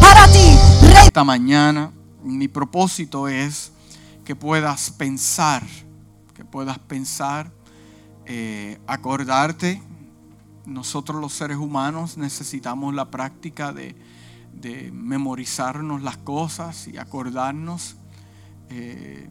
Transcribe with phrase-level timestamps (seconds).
[0.00, 0.56] para ti.
[1.04, 1.92] Esta mañana
[2.22, 3.72] mi propósito es
[4.24, 5.62] que puedas pensar,
[6.34, 7.52] que puedas pensar,
[8.24, 9.82] eh, acordarte.
[10.64, 13.94] Nosotros los seres humanos necesitamos la práctica de,
[14.54, 17.96] de memorizarnos las cosas y acordarnos.
[18.70, 19.28] Eh,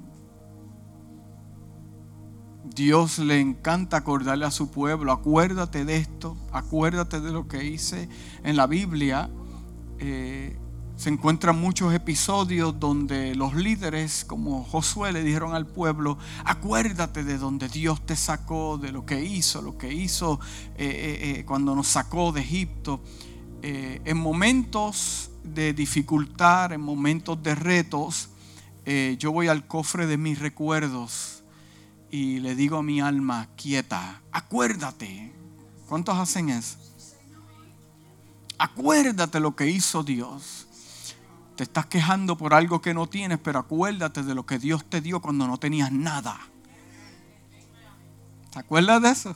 [2.65, 8.07] Dios le encanta acordarle a su pueblo, acuérdate de esto, acuérdate de lo que hice
[8.43, 9.31] en la Biblia.
[9.99, 10.57] Eh,
[10.95, 17.37] se encuentran muchos episodios donde los líderes como Josué le dijeron al pueblo, acuérdate de
[17.37, 20.39] donde Dios te sacó, de lo que hizo, lo que hizo
[20.75, 22.99] eh, cuando nos sacó de Egipto.
[23.61, 28.29] Eh, en momentos de dificultad, en momentos de retos,
[28.85, 31.43] eh, yo voy al cofre de mis recuerdos
[32.11, 35.33] y le digo a mi alma, quieta, acuérdate.
[35.89, 36.77] ¿Cuántos hacen eso?
[38.57, 40.67] Acuérdate lo que hizo Dios.
[41.55, 45.01] Te estás quejando por algo que no tienes, pero acuérdate de lo que Dios te
[45.01, 46.39] dio cuando no tenías nada.
[48.51, 49.35] ¿Te acuerdas de eso?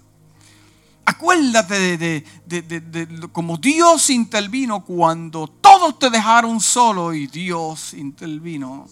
[1.05, 8.87] Acuérdate de, de, cómo Dios intervino cuando todos te dejaron solo y Dios intervino.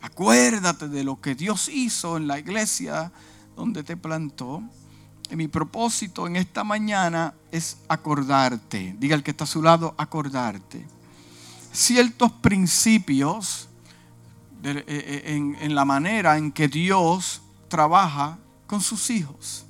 [0.00, 3.12] Acuérdate de lo que Dios hizo en la iglesia
[3.56, 4.62] donde te plantó.
[5.30, 8.94] Mi propósito en esta mañana es acordarte.
[8.98, 10.86] Diga el que está a su lado, acordarte.
[11.72, 13.68] Ciertos principios
[14.62, 19.66] eh, eh, en la manera en que Dios trabaja con sus hijos.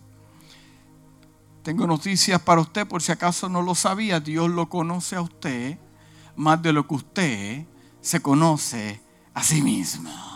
[1.64, 4.20] Tengo noticias para usted por si acaso no lo sabía.
[4.20, 5.78] Dios lo conoce a usted
[6.36, 7.64] más de lo que usted
[8.02, 9.00] se conoce
[9.32, 10.33] a sí mismo.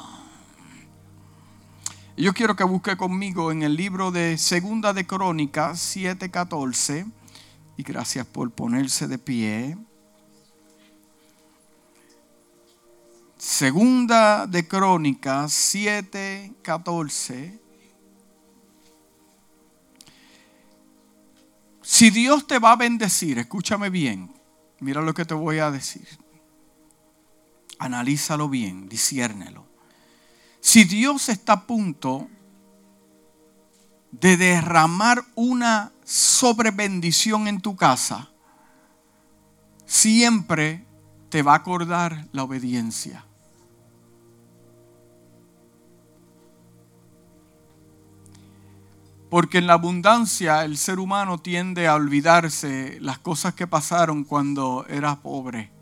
[2.18, 7.06] Yo quiero que busque conmigo en el libro de Segunda de Crónicas 7:14
[7.76, 9.78] y gracias por ponerse de pie.
[13.36, 17.60] Segunda de Crónicas 7:14
[21.82, 24.34] Si Dios te va a bendecir, escúchame bien,
[24.80, 26.08] mira lo que te voy a decir.
[27.78, 29.67] Analízalo bien, disciérnelo.
[30.60, 32.28] Si Dios está a punto
[34.10, 38.30] de derramar una sobrebendición en tu casa,
[39.84, 40.84] siempre
[41.30, 43.24] te va a acordar la obediencia.
[49.30, 54.86] Porque en la abundancia el ser humano tiende a olvidarse las cosas que pasaron cuando
[54.88, 55.77] era pobre.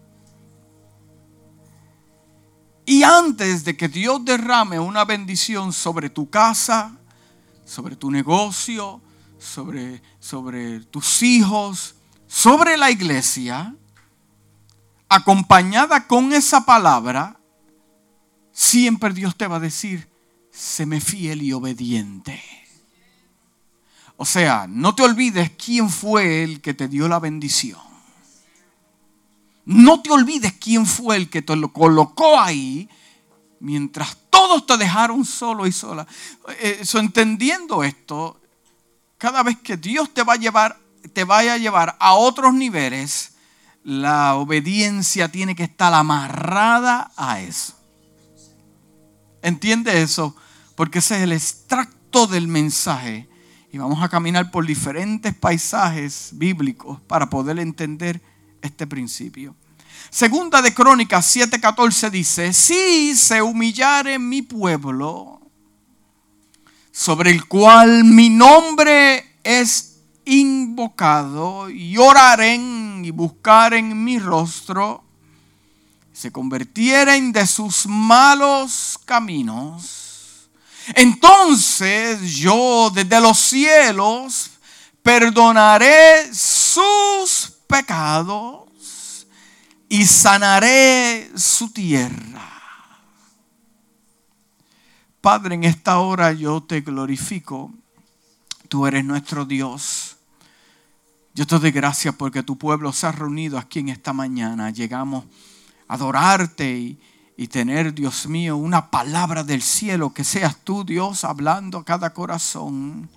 [2.86, 6.96] Y antes de que Dios derrame una bendición sobre tu casa,
[7.64, 9.02] sobre tu negocio,
[9.38, 11.96] sobre, sobre tus hijos,
[12.28, 13.74] sobre la iglesia,
[15.08, 17.40] acompañada con esa palabra,
[18.52, 20.08] siempre Dios te va a decir,
[20.86, 22.40] me fiel y obediente.
[24.16, 27.95] O sea, no te olvides quién fue el que te dio la bendición.
[29.66, 32.88] No te olvides quién fue el que te lo colocó ahí
[33.58, 36.06] mientras todos te dejaron solo y sola.
[36.60, 38.40] Eso, entendiendo esto,
[39.18, 40.78] cada vez que Dios te va a llevar,
[41.12, 43.32] te vaya a llevar a otros niveles,
[43.82, 47.74] la obediencia tiene que estar amarrada a eso.
[49.42, 50.36] ¿Entiende eso?
[50.76, 53.28] Porque ese es el extracto del mensaje
[53.72, 58.22] y vamos a caminar por diferentes paisajes bíblicos para poder entender
[58.62, 59.54] este principio.
[60.10, 65.40] Segunda de Crónicas 7:14 dice, si se humillare mi pueblo,
[66.92, 75.04] sobre el cual mi nombre es invocado, y oraren y buscaren mi rostro,
[76.12, 80.06] se convirtieren de sus malos caminos
[80.94, 84.50] entonces yo desde los cielos
[85.02, 88.66] perdonaré sus pecados
[89.88, 92.42] y sanaré su tierra.
[95.20, 97.72] Padre, en esta hora yo te glorifico.
[98.68, 100.16] Tú eres nuestro Dios.
[101.34, 104.70] Yo te doy gracias porque tu pueblo se ha reunido aquí en esta mañana.
[104.70, 105.24] Llegamos
[105.88, 106.98] a adorarte y,
[107.36, 112.12] y tener, Dios mío, una palabra del cielo, que seas tú, Dios, hablando a cada
[112.12, 113.08] corazón.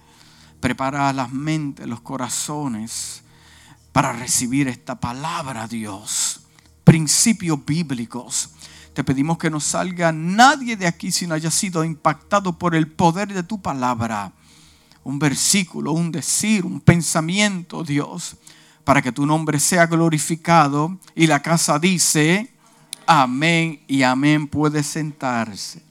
[0.59, 3.23] Prepara las mentes, los corazones
[3.91, 6.41] para recibir esta palabra, Dios.
[6.83, 8.51] Principios bíblicos.
[8.93, 12.87] Te pedimos que no salga nadie de aquí si no haya sido impactado por el
[12.87, 14.33] poder de tu palabra.
[15.03, 18.35] Un versículo, un decir, un pensamiento, Dios,
[18.83, 20.97] para que tu nombre sea glorificado.
[21.15, 22.53] Y la casa dice,
[23.05, 25.88] amén y amén, puede sentarse.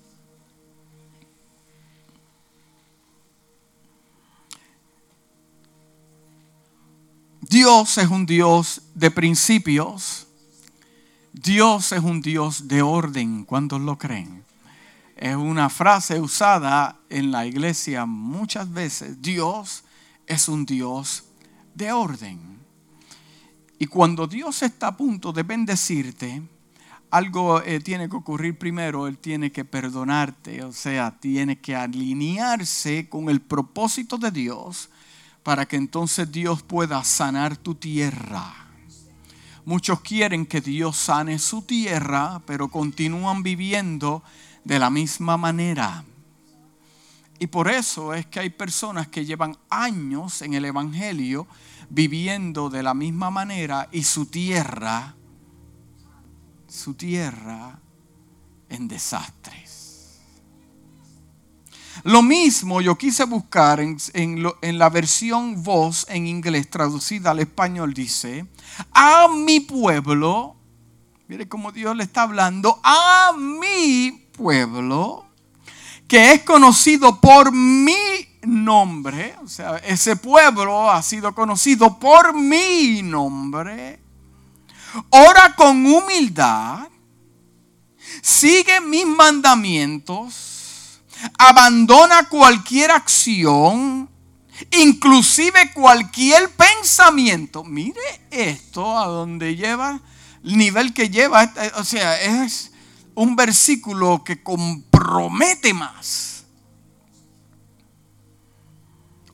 [7.49, 10.27] Dios es un Dios de principios.
[11.33, 13.45] Dios es un Dios de orden.
[13.47, 14.45] ¿Cuántos lo creen?
[15.17, 19.23] Es una frase usada en la iglesia muchas veces.
[19.23, 19.83] Dios
[20.27, 21.25] es un Dios
[21.75, 22.59] de orden.
[23.79, 26.43] Y cuando Dios está a punto de bendecirte,
[27.11, 33.09] algo eh, tiene que ocurrir primero, Él tiene que perdonarte, o sea, tiene que alinearse
[33.09, 34.91] con el propósito de Dios
[35.43, 38.67] para que entonces Dios pueda sanar tu tierra.
[39.65, 44.23] Muchos quieren que Dios sane su tierra, pero continúan viviendo
[44.65, 46.05] de la misma manera.
[47.39, 51.47] Y por eso es que hay personas que llevan años en el Evangelio
[51.91, 55.15] viviendo de la misma manera y su tierra,
[56.67, 57.79] su tierra
[58.69, 59.78] en desastres.
[62.05, 64.43] Lo mismo yo quise buscar en,
[64.79, 68.47] la versión voz en inglés traducida al español, dice,
[68.93, 70.57] a mi pueblo,
[71.27, 75.27] mire cómo Dios le está hablando, a mi pueblo,
[76.07, 77.97] que es conocido por mi
[78.43, 84.01] nombre, o sea, ese pueblo ha sido conocido por mi nombre,
[85.11, 86.89] ora con humildad,
[88.23, 90.58] sigue mis mandamientos,
[91.39, 94.09] abandona cualquier acción,
[94.73, 97.65] inclusive cualquier pensamiento.
[97.65, 98.01] Mire
[98.31, 100.01] esto a donde lleva,
[100.45, 102.73] el nivel que lleva, eh, o sea, es
[103.15, 106.45] un versículo que compromete más.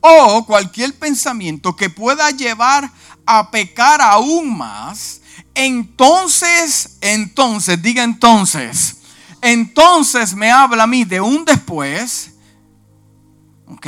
[0.01, 2.91] O cualquier pensamiento que pueda llevar
[3.25, 5.21] a pecar aún más,
[5.55, 8.97] entonces, entonces, diga entonces,
[9.45, 12.31] entonces me habla a mí de un después,
[13.67, 13.85] ¿ok?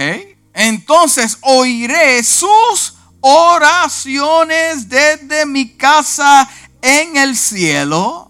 [0.53, 6.47] Entonces oiré sus oraciones desde mi casa
[6.79, 8.29] en el cielo.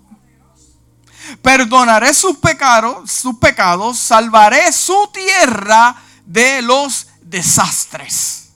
[1.41, 8.51] Perdonaré sus pecados, sus pecados, salvaré su tierra de los desastres.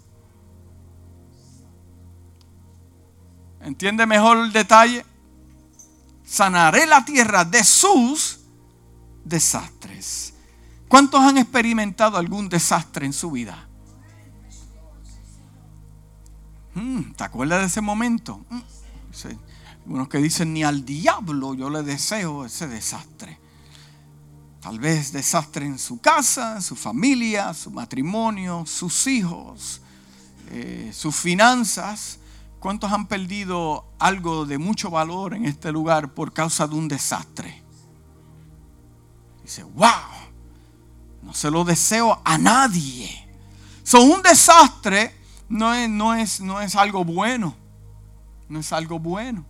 [3.59, 5.05] ¿Entiende mejor el detalle?
[6.23, 8.40] Sanaré la tierra de sus
[9.23, 10.33] desastres.
[10.87, 13.67] ¿Cuántos han experimentado algún desastre en su vida?
[16.73, 18.45] Hmm, ¿Te acuerdas de ese momento?
[18.49, 18.61] Hmm,
[19.85, 23.39] Unos que dicen, ni al diablo yo le deseo ese desastre.
[24.61, 29.81] Tal vez desastre en su casa, su familia, su matrimonio, sus hijos,
[30.51, 32.19] eh, sus finanzas.
[32.59, 37.60] ¿Cuántos han perdido algo de mucho valor en este lugar por causa de un desastre?
[39.43, 39.91] Dice, wow,
[41.23, 43.27] no se lo deseo a nadie.
[43.83, 45.21] Son un desastre
[45.51, 47.55] no es, no, es, no es algo bueno.
[48.47, 49.45] No es algo bueno.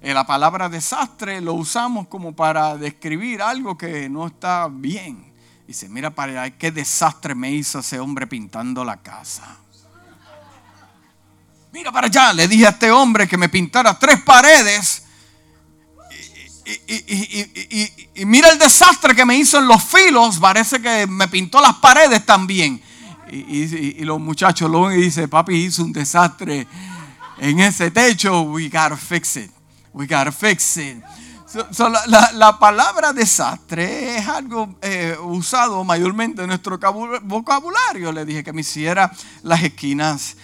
[0.00, 5.32] Eh, la palabra desastre lo usamos como para describir algo que no está bien.
[5.66, 9.56] Dice, mira para allá, qué desastre me hizo ese hombre pintando la casa.
[11.72, 15.04] Mira para allá, le dije a este hombre que me pintara tres paredes
[18.14, 20.38] y, mira el desastre que me hizo en los filos.
[20.38, 22.80] Parece que me pintó las paredes también.
[23.30, 26.66] Y, los muchachos lo ven y dicen, papi hizo un desastre
[27.38, 28.42] en ese techo.
[28.42, 29.50] We gotta fix it.
[29.92, 31.02] We gotta fix it
[32.34, 36.78] la, palabra desastre es algo eh, usado mayormente en nuestro
[37.22, 38.12] vocabulario.
[38.12, 39.10] Le dije que me hiciera
[39.42, 40.36] las esquinas,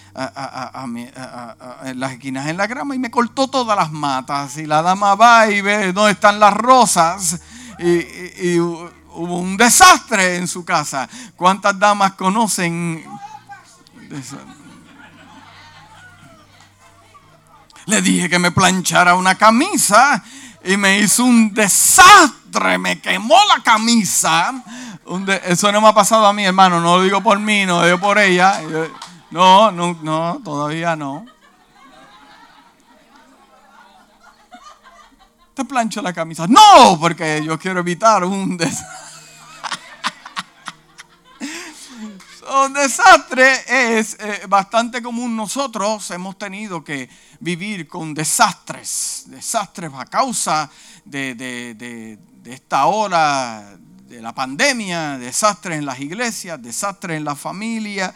[1.95, 4.57] las esquinas en la grama y me cortó todas las matas.
[4.57, 7.39] Y la dama va y ve dónde están las rosas.
[7.79, 11.07] Y, hubo un desastre en su casa.
[11.35, 13.03] ¿Cuántas damas conocen?
[17.85, 20.23] Le dije que me planchara una camisa
[20.63, 24.53] y me hizo un desastre, me quemó la camisa.
[25.45, 27.85] Eso no me ha pasado a mí, hermano, no lo digo por mí, no lo
[27.85, 28.59] digo por ella.
[29.35, 31.25] No, no, no, todavía no.
[35.53, 36.47] Te plancho la camisa.
[36.47, 38.87] No, porque yo quiero evitar un desastre.
[42.65, 45.35] un desastre es eh, bastante común.
[45.35, 47.09] Nosotros hemos tenido que
[47.41, 50.71] vivir con desastres, desastres a causa
[51.03, 53.75] de, esta hora
[54.07, 58.15] de la pandemia, desastres en las iglesias, desastres en la familia.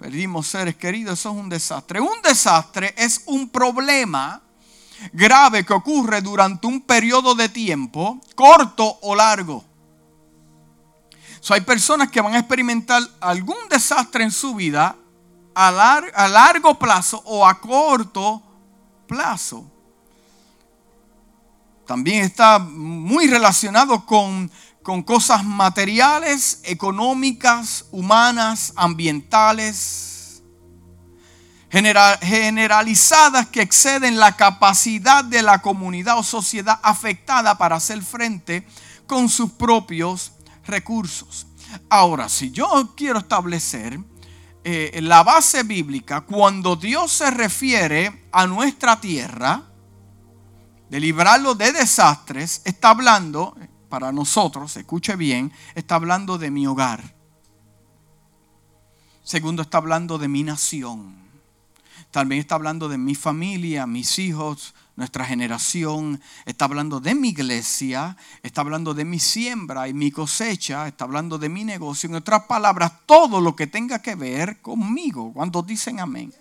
[0.00, 2.00] Perdimos seres queridos, eso es un desastre.
[2.00, 4.40] Un desastre es un problema
[5.12, 9.62] grave que ocurre durante un periodo de tiempo, corto o largo.
[11.50, 14.96] hay personas que van a experimentar algún desastre en su vida
[15.54, 15.70] a,
[16.28, 18.42] largo plazo o a corto
[19.06, 19.70] plazo.
[21.86, 24.50] También está muy relacionado con,
[24.90, 30.42] con cosas materiales, económicas, humanas, ambientales,
[31.70, 38.66] generalizadas que exceden la capacidad de la comunidad o sociedad afectada para hacer frente
[39.06, 40.32] con sus propios
[40.66, 41.46] recursos.
[41.88, 44.00] Ahora, si yo quiero establecer
[44.64, 49.62] eh, la base bíblica, cuando Dios se refiere a nuestra tierra,
[50.88, 53.56] de librarlo de desastres, está hablando,
[53.90, 57.14] para nosotros, escuche bien, está hablando de mi hogar.
[59.22, 61.14] Segundo, está hablando de mi nación.
[62.10, 66.20] También está hablando de mi familia, mis hijos, nuestra generación.
[66.44, 68.16] Está hablando de mi iglesia.
[68.42, 70.88] Está hablando de mi siembra y mi cosecha.
[70.88, 72.08] Está hablando de mi negocio.
[72.08, 75.32] En otras palabras, todo lo que tenga que ver conmigo.
[75.32, 76.32] Cuando dicen amén.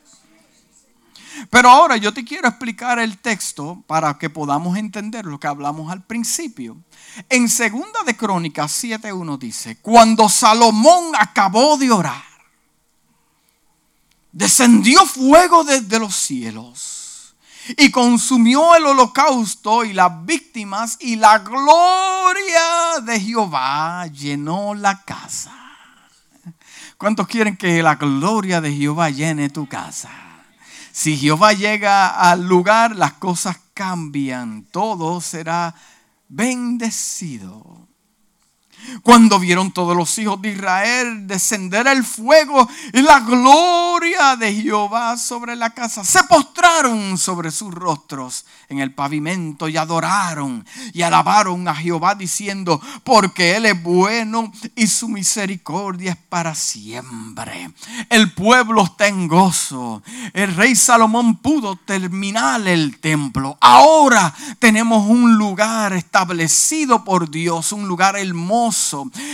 [1.50, 5.92] Pero ahora yo te quiero explicar el texto para que podamos entender lo que hablamos
[5.92, 6.78] al principio.
[7.30, 12.24] En segunda de Crónicas 7.1 dice, cuando Salomón acabó de orar,
[14.32, 17.36] descendió fuego desde los cielos
[17.78, 25.54] y consumió el holocausto y las víctimas y la gloria de Jehová llenó la casa.
[26.98, 30.29] ¿Cuántos quieren que la gloria de Jehová llene tu casa?
[31.00, 35.74] Si Jehová llega al lugar, las cosas cambian, todo será
[36.28, 37.88] bendecido.
[39.04, 45.18] Cuando vieron todos los hijos de Israel descender el fuego y la gloria de Jehová
[45.18, 51.68] sobre la casa, se postraron sobre sus rostros en el pavimento y adoraron y alabaron
[51.68, 57.72] a Jehová diciendo, porque Él es bueno y su misericordia es para siempre.
[58.10, 60.02] El pueblo está en gozo.
[60.34, 63.58] El rey Salomón pudo terminar el templo.
[63.62, 68.79] Ahora tenemos un lugar establecido por Dios, un lugar hermoso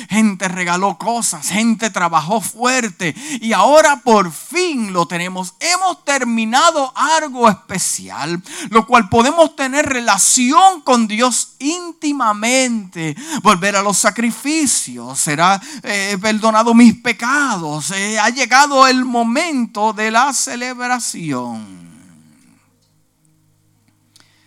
[0.10, 5.54] Gente regaló cosas, gente trabajó fuerte y ahora por fin lo tenemos.
[5.60, 13.98] Hemos terminado algo especial, lo cual podemos tener relación con Dios íntimamente, volver a los
[13.98, 21.86] sacrificios, será eh, perdonado mis pecados, eh, ha llegado el momento de la celebración.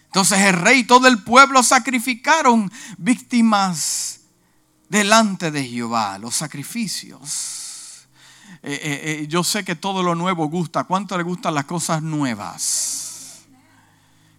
[0.07, 4.18] Entonces el rey y todo el pueblo sacrificaron víctimas
[4.89, 7.59] delante de Jehová, los sacrificios.
[8.63, 10.85] Eh, eh, eh, yo sé que todo lo nuevo gusta.
[10.85, 13.45] ¿Cuánto le gustan las cosas nuevas?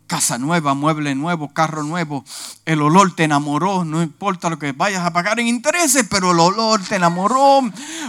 [0.08, 2.26] Casa nueva, mueble nuevo, carro nuevo.
[2.66, 3.86] El olor te enamoró.
[3.86, 7.62] No importa lo que vayas a pagar en intereses, pero el olor te enamoró.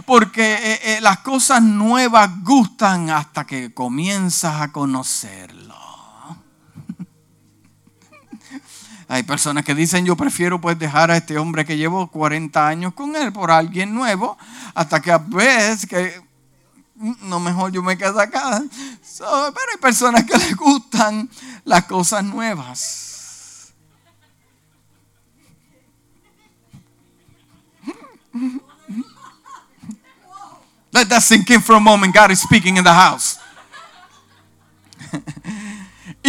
[0.06, 5.89] Porque las cosas nuevas gustan hasta que comienzas a conocerlo.
[9.12, 12.94] Hay personas que dicen, yo prefiero pues dejar a este hombre que llevo 40 años
[12.94, 14.38] con él por alguien nuevo,
[14.72, 16.22] hasta que a veces que
[16.94, 18.62] mm, no mejor yo me quedo acá.
[19.18, 21.28] pero hay personas que les gustan
[21.64, 23.72] las cosas nuevas.
[30.92, 32.14] Let that sink in for a moment.
[32.14, 33.40] God is speaking in the house.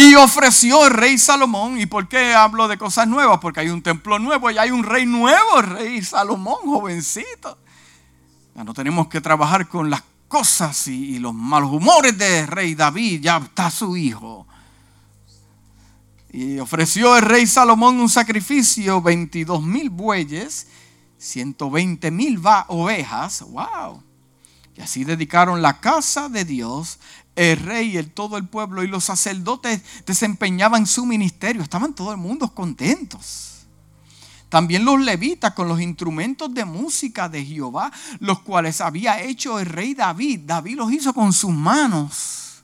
[0.02, 1.78] Y ofreció el rey Salomón.
[1.78, 3.38] ¿Y por qué hablo de cosas nuevas?
[3.38, 7.56] Porque hay un templo nuevo y hay un rey nuevo, rey Salomón, jovencito.
[8.56, 13.20] Ya no tenemos que trabajar con las cosas y, los malos humores de rey David.
[13.20, 14.44] Ya está su hijo.
[16.32, 20.66] Y ofreció el rey Salomón un sacrificio, 22 mil bueyes,
[21.18, 23.42] 120 mil ovejas.
[23.42, 24.02] ¡Wow!
[24.76, 26.98] Y así dedicaron la casa de Dios
[27.36, 31.62] el rey, el, todo el pueblo y los sacerdotes desempeñaban su ministerio.
[31.62, 33.66] Estaban todo el mundo contentos.
[34.48, 39.66] También los levitas con los instrumentos de música de Jehová, los cuales había hecho el
[39.66, 40.40] rey David.
[40.44, 42.62] David los hizo con sus manos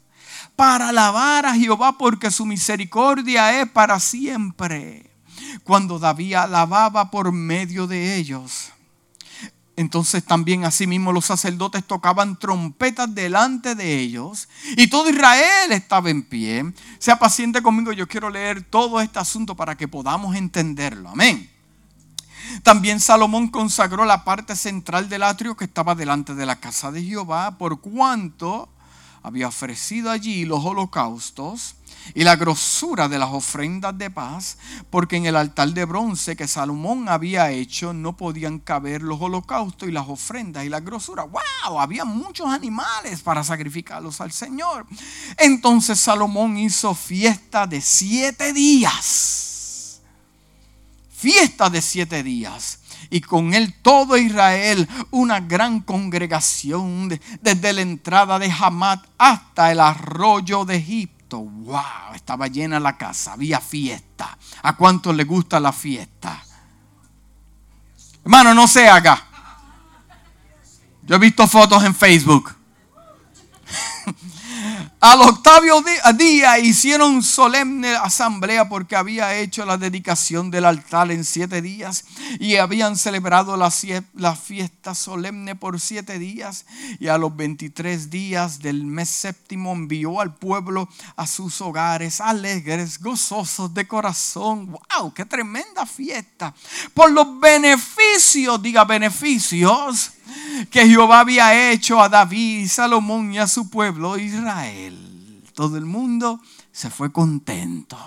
[0.54, 5.10] para alabar a Jehová porque su misericordia es para siempre.
[5.64, 8.72] Cuando David alababa por medio de ellos
[9.78, 16.24] entonces también asimismo los sacerdotes tocaban trompetas delante de ellos y todo Israel estaba en
[16.24, 16.74] pie.
[16.98, 21.10] Sea paciente conmigo, yo quiero leer todo este asunto para que podamos entenderlo.
[21.10, 21.48] Amén.
[22.64, 27.04] También Salomón consagró la parte central del atrio que estaba delante de la casa de
[27.04, 28.68] Jehová, por cuanto
[29.22, 31.76] había ofrecido allí los holocaustos
[32.14, 34.58] y la grosura de las ofrendas de paz,
[34.90, 39.88] porque en el altar de bronce que Salomón había hecho no podían caber los holocaustos
[39.88, 41.24] y las ofrendas y la grosura.
[41.24, 41.80] ¡Wow!
[41.80, 44.86] Había muchos animales para sacrificarlos al Señor.
[45.36, 50.00] Entonces Salomón hizo fiesta de siete días.
[51.10, 52.78] Fiesta de siete días
[53.10, 57.08] y con él todo Israel, una gran congregación
[57.40, 63.34] desde la entrada de Hamat hasta el arroyo de Egipto wow, estaba llena la casa,
[63.34, 64.36] había fiesta.
[64.62, 66.42] ¿A cuánto le gusta la fiesta?
[68.24, 69.24] Hermano, no se haga.
[71.02, 72.57] Yo he visto fotos en Facebook.
[75.08, 75.82] Al octavo
[76.18, 82.04] día hicieron solemne asamblea porque había hecho la dedicación del altar en siete días
[82.38, 83.70] y habían celebrado la,
[84.36, 86.66] fiesta solemne por siete días
[87.00, 93.00] y a los 23 días del mes séptimo envió al pueblo a sus hogares alegres,
[93.00, 94.72] gozosos de corazón.
[94.72, 95.14] ¡Wow!
[95.14, 96.54] ¡Qué tremenda fiesta!
[96.92, 100.12] Por los beneficios, diga beneficios
[100.70, 105.42] que Jehová había hecho a David, Salomón y a su pueblo Israel.
[105.54, 106.40] Todo el mundo
[106.72, 107.98] se fue contento.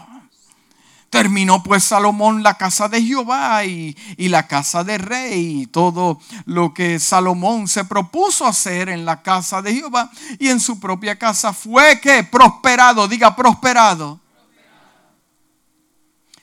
[1.10, 6.22] Terminó pues Salomón la casa de Jehová y, y, la casa de rey, y todo
[6.46, 10.10] lo que Salomón se propuso hacer en la casa de Jehová
[10.40, 14.22] y en su propia casa fue que prosperado, diga prosperado.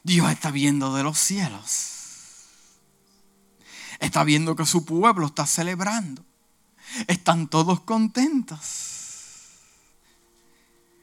[0.03, 1.98] Dios está viendo de los cielos
[3.99, 6.25] está viendo que su pueblo está celebrando.
[7.07, 8.97] Están todos contentos.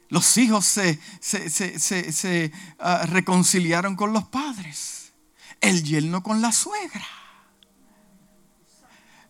[0.09, 5.11] Los hijos se, se, ah, reconciliaron con los padres.
[5.61, 7.05] El yerno con la suegra.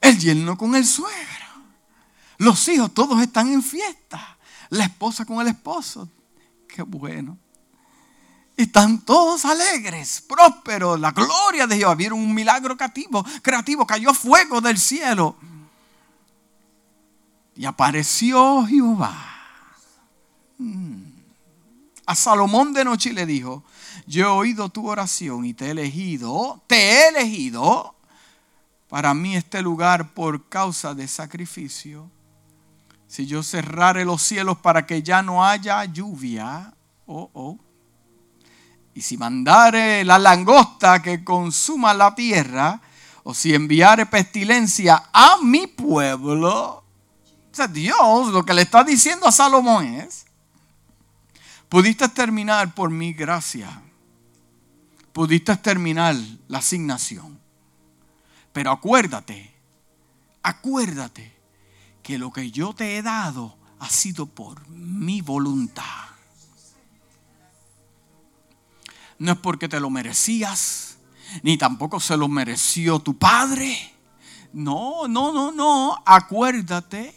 [0.01, 1.45] El yerno con el suegro.
[2.37, 4.37] Los hijos todos están en fiesta.
[4.69, 6.09] La esposa con el esposo.
[6.67, 7.37] Qué bueno.
[8.57, 11.95] Están todos alegres, prósperos, la gloria de Jehová.
[11.95, 15.35] Vieron un milagro creativo, creativo, cayó fuego del cielo.
[17.55, 19.13] Y apareció Jehová.
[20.57, 21.03] Mm.
[22.05, 23.63] A Salomón de noche le dijo,
[24.05, 27.95] yo he oído tu oración y te he elegido, te he elegido
[28.87, 32.09] para mí este lugar por causa de sacrificio.
[33.07, 36.73] Si yo cerrare los cielos para que ya no haya lluvia,
[37.07, 37.57] oh, oh,
[38.95, 42.81] y si mandare la langosta que consuma la tierra,
[43.23, 46.83] o si enviare pestilencia a mi pueblo, o
[47.51, 50.25] sea, Dios lo que le está diciendo a Salomón es,
[51.67, 53.81] pudiste terminar por mi gracia,
[55.11, 56.15] pudiste terminar
[56.47, 57.37] la asignación,
[58.53, 59.53] pero acuérdate,
[60.41, 61.35] acuérdate
[62.01, 66.14] que lo que yo te he dado ha sido por mi voluntad
[69.19, 70.97] no es porque te lo merecías,
[71.43, 73.77] ni tampoco se lo mereció tu padre.
[74.53, 76.01] No, no, no, no.
[76.05, 77.13] Acuérdate.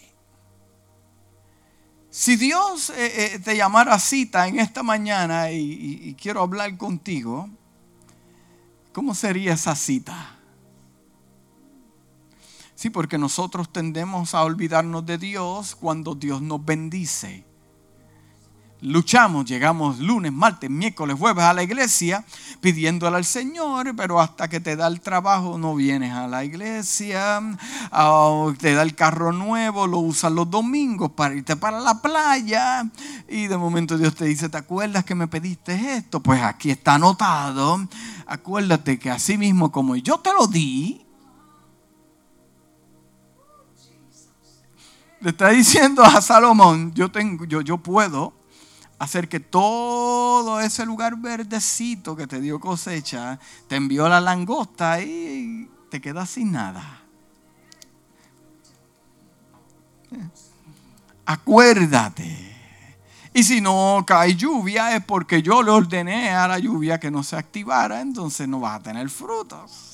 [2.11, 7.49] Si Dios eh, eh, te llamara a cita en esta mañana y quiero hablar contigo,
[8.93, 10.37] ¿cómo sería esa cita?
[12.75, 17.48] Sí, porque nosotros tendemos a olvidarnos de Dios cuando Dios nos bendice
[18.81, 22.25] luchamos, llegamos lunes, martes, miércoles, jueves a la iglesia
[22.61, 27.41] pidiéndole al Señor, pero hasta que te da el trabajo no vienes a la iglesia,
[27.91, 32.89] ah, te da el carro nuevo, lo usas los domingos para irte para la playa.
[33.29, 36.21] Y de momento Dios te dice, ¿te acuerdas que me pediste esto?
[36.21, 37.87] Pues aquí está anotado,
[38.27, 41.05] acuérdate que así mismo como yo te lo di,
[45.21, 48.38] le está diciendo a Salomón, yo tengo, yo, yo puedo
[48.99, 55.71] hacer que todo ese lugar verdecito que te dio cosecha, te envió la langosta y
[55.91, 57.03] te quedas sin nada.
[61.27, 62.49] Acuérdate.
[63.35, 67.23] Y si no cae lluvia es porque yo le ordené a la lluvia que no
[67.23, 69.88] se activara, entonces no vas a tener frutos.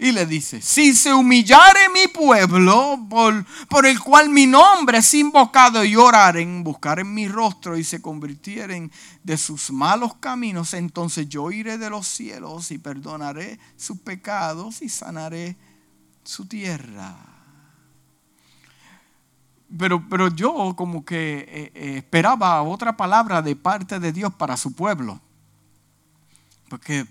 [0.00, 5.12] Y le dice, si se humillare mi pueblo, por, por, el cual mi nombre es
[5.14, 8.92] invocado, y oraren, buscaren mi rostro y se convirtieren
[9.24, 14.88] de sus malos caminos, entonces yo iré de los cielos y perdonaré sus pecados y
[14.88, 15.56] sanaré
[16.22, 17.16] su tierra.
[19.76, 24.56] Pero, pero yo como que eh, eh, esperaba otra palabra de parte de Dios para
[24.56, 25.20] su pueblo.
[26.68, 27.04] Porque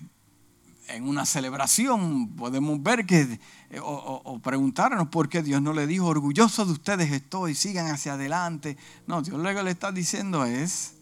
[0.88, 6.06] en una celebración podemos ver que, eh, o, preguntarnos por qué Dios no le dijo,
[6.06, 8.78] orgulloso de ustedes estoy, sigan hacia adelante.
[9.06, 10.95] No, Dios que le está diciendo es,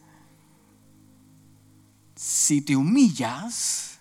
[2.15, 3.99] si te humillas,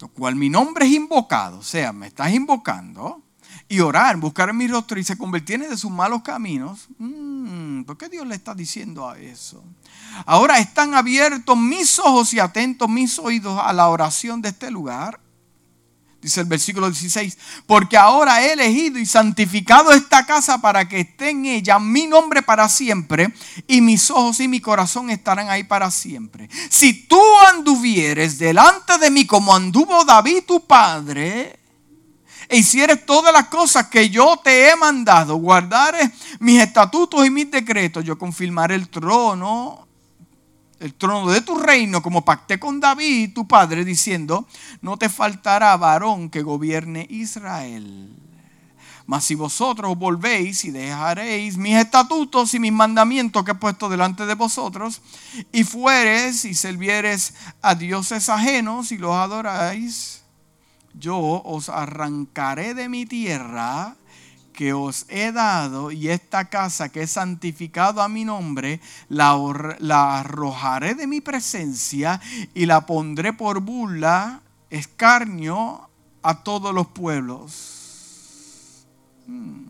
[0.00, 3.22] lo cual mi nombre es invocado, o sea, me estás invocando,
[3.70, 8.08] y orar, buscar mi rostro y se convertir de sus malos caminos, mm, ¿por qué
[8.08, 9.62] Dios le está diciendo a eso?
[10.26, 15.20] Ahora están abiertos mis ojos y atentos mis oídos a la oración de este lugar.
[16.20, 21.30] Dice el versículo 16, porque ahora he elegido y santificado esta casa para que esté
[21.30, 23.32] en ella mi nombre para siempre
[23.68, 26.50] y mis ojos y mi corazón estarán ahí para siempre.
[26.68, 27.22] Si tú
[27.54, 31.59] anduvieres delante de mí como anduvo David tu padre,
[32.50, 36.10] e hicieres todas las cosas que yo te he mandado, guardares
[36.40, 39.86] mis estatutos y mis decretos, yo confirmaré el trono,
[40.80, 44.48] el trono de tu reino, como pacté con David, tu padre, diciendo,
[44.82, 48.10] no te faltará varón que gobierne Israel.
[49.06, 54.26] Mas si vosotros volvéis y dejaréis mis estatutos y mis mandamientos que he puesto delante
[54.26, 55.02] de vosotros,
[55.52, 60.19] y fueres y servieres a dioses ajenos y los adoráis,
[61.00, 63.96] yo os arrancaré de mi tierra
[64.52, 69.32] que os he dado y esta casa que he santificado a mi nombre, la,
[70.18, 72.20] arrojaré de mi presencia
[72.52, 75.88] y la pondré por burla, escarnio
[76.22, 78.86] a todos los pueblos.
[79.26, 79.68] Hmm.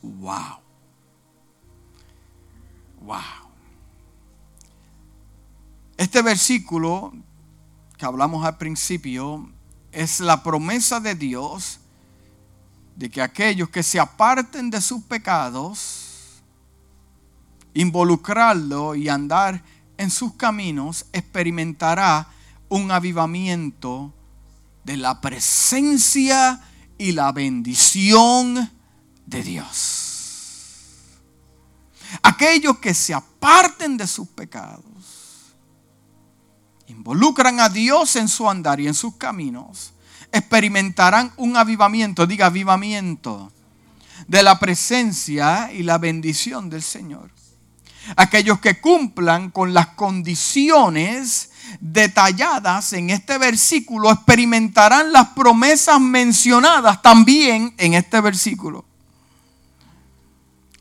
[0.00, 0.58] Wow.
[3.02, 3.20] Wow.
[5.98, 7.12] Este versículo
[7.96, 9.48] que hablamos al principio
[9.92, 11.80] es la promesa de Dios
[12.96, 16.42] de que aquellos que se aparten de sus pecados,
[17.74, 19.62] involucrarlo y andar
[19.96, 22.28] en sus caminos, experimentará
[22.68, 24.12] un avivamiento
[24.84, 26.60] de la presencia
[26.98, 28.70] y la bendición
[29.26, 31.10] de Dios.
[32.22, 34.84] Aquellos que se aparten de sus pecados
[36.88, 39.92] involucran a Dios en su andar y en sus caminos,
[40.32, 43.52] experimentarán un avivamiento, diga avivamiento,
[44.26, 47.30] de la presencia y la bendición del Señor.
[48.16, 57.74] Aquellos que cumplan con las condiciones detalladas en este versículo experimentarán las promesas mencionadas también
[57.78, 58.84] en este versículo.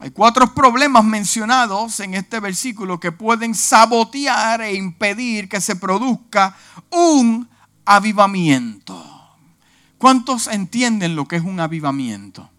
[0.04, 6.58] Hay cuatro problemas mencionados en este versículo que pueden sabotear e impedir que se produzca
[6.89, 7.50] un
[7.86, 9.02] avivamiento.
[9.98, 12.50] ¿Cuántos entienden lo que es un avivamiento?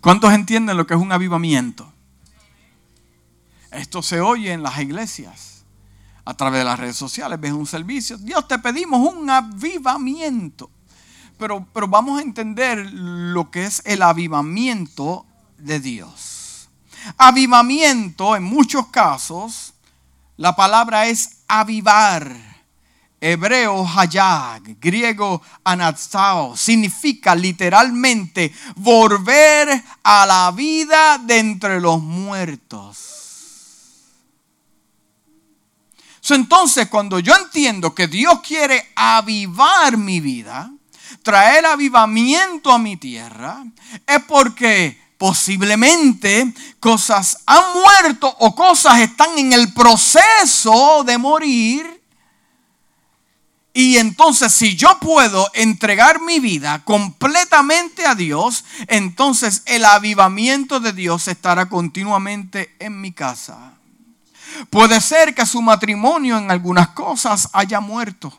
[0.00, 1.92] ¿Cuántos entienden lo que es un avivamiento?
[3.72, 5.64] Esto se oye en las iglesias,
[6.24, 8.16] a través de las redes sociales, ves un servicio.
[8.16, 10.70] Dios te pedimos un avivamiento
[11.38, 15.26] pero, vamos a entender lo que es el avivamiento
[15.58, 16.68] de Dios.
[17.18, 19.74] Avivamiento, en muchos casos,
[20.36, 22.54] la palabra es avivar.
[23.20, 33.14] Hebreo hayag, griego anastao, significa literalmente volver a la vida de entre los muertos.
[36.30, 40.73] Entonces, cuando yo entiendo que Dios quiere avivar mi vida,
[41.24, 43.64] traer avivamiento a mi tierra,
[44.06, 52.02] es porque posiblemente cosas han muerto o cosas están en el proceso de morir.
[53.72, 60.92] Y entonces si yo puedo entregar mi vida completamente a Dios, entonces el avivamiento de
[60.92, 63.72] Dios estará continuamente en mi casa.
[64.68, 68.38] Puede ser que su matrimonio en algunas cosas haya muerto.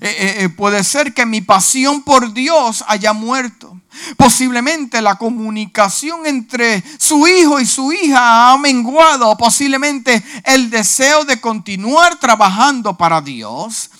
[0.00, 3.80] Eh, eh, eh, puede ser que mi pasión por Dios haya muerto.
[4.16, 9.36] Posiblemente la comunicación entre su hijo y su hija ha menguado.
[9.36, 13.90] Posiblemente el deseo de continuar trabajando para Dios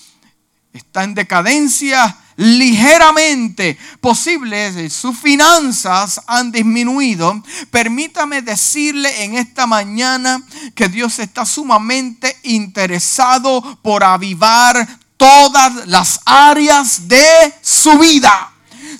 [0.72, 10.42] está en decadencia ligeramente posible, sus finanzas han disminuido, permítame decirle en esta mañana
[10.74, 18.50] que Dios está sumamente interesado por avivar todas las áreas de su vida.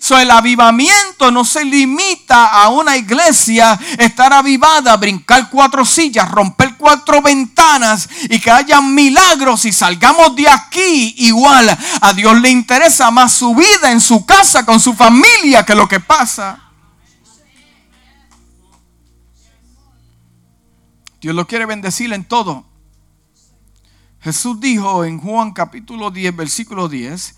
[0.01, 6.77] So, el avivamiento no se limita a una iglesia estar avivada, brincar cuatro sillas, romper
[6.79, 11.77] cuatro ventanas y que haya milagros y salgamos de aquí igual.
[12.01, 15.87] A Dios le interesa más su vida en su casa con su familia que lo
[15.87, 16.59] que pasa.
[21.21, 22.65] Dios lo quiere bendecir en todo,
[24.25, 27.35] Jesús dijo en Juan capítulo 10, versículo 10,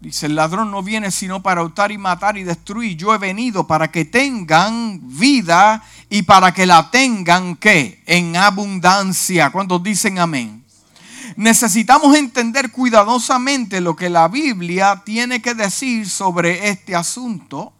[0.00, 2.96] dice, el ladrón no viene sino para hurtar y matar y destruir.
[2.96, 8.02] Yo he venido para que tengan vida y para que la tengan, ¿qué?
[8.06, 9.50] En abundancia.
[9.50, 10.64] ¿Cuántos dicen amén?
[11.36, 17.74] Necesitamos entender cuidadosamente lo que la Biblia tiene que decir sobre este asunto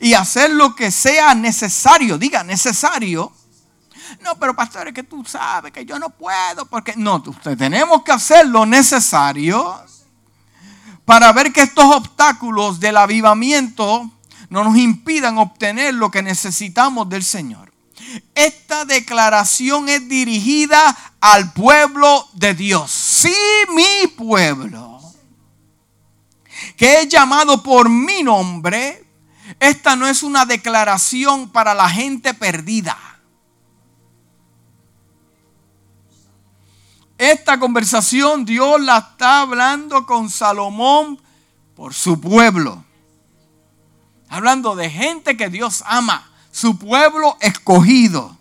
[0.00, 3.32] y hacer lo que sea necesario, diga necesario
[4.20, 7.22] no, pero pastor, es que tú sabes que yo no puedo, porque no,
[7.56, 9.80] tenemos que hacer lo necesario
[11.04, 14.10] para ver que estos obstáculos del avivamiento
[14.50, 17.72] no nos impidan obtener lo que necesitamos del Señor.
[18.34, 22.90] Esta declaración es dirigida al pueblo de Dios.
[22.90, 23.34] Sí,
[23.74, 25.00] mi pueblo,
[26.76, 29.06] que es llamado por mi nombre,
[29.60, 32.98] esta no es una declaración para la gente perdida.
[37.22, 41.22] Esta conversación Dios la está hablando con Salomón
[41.76, 42.84] por su pueblo.
[44.28, 48.36] Hablando de gente que Dios ama, su pueblo escogido.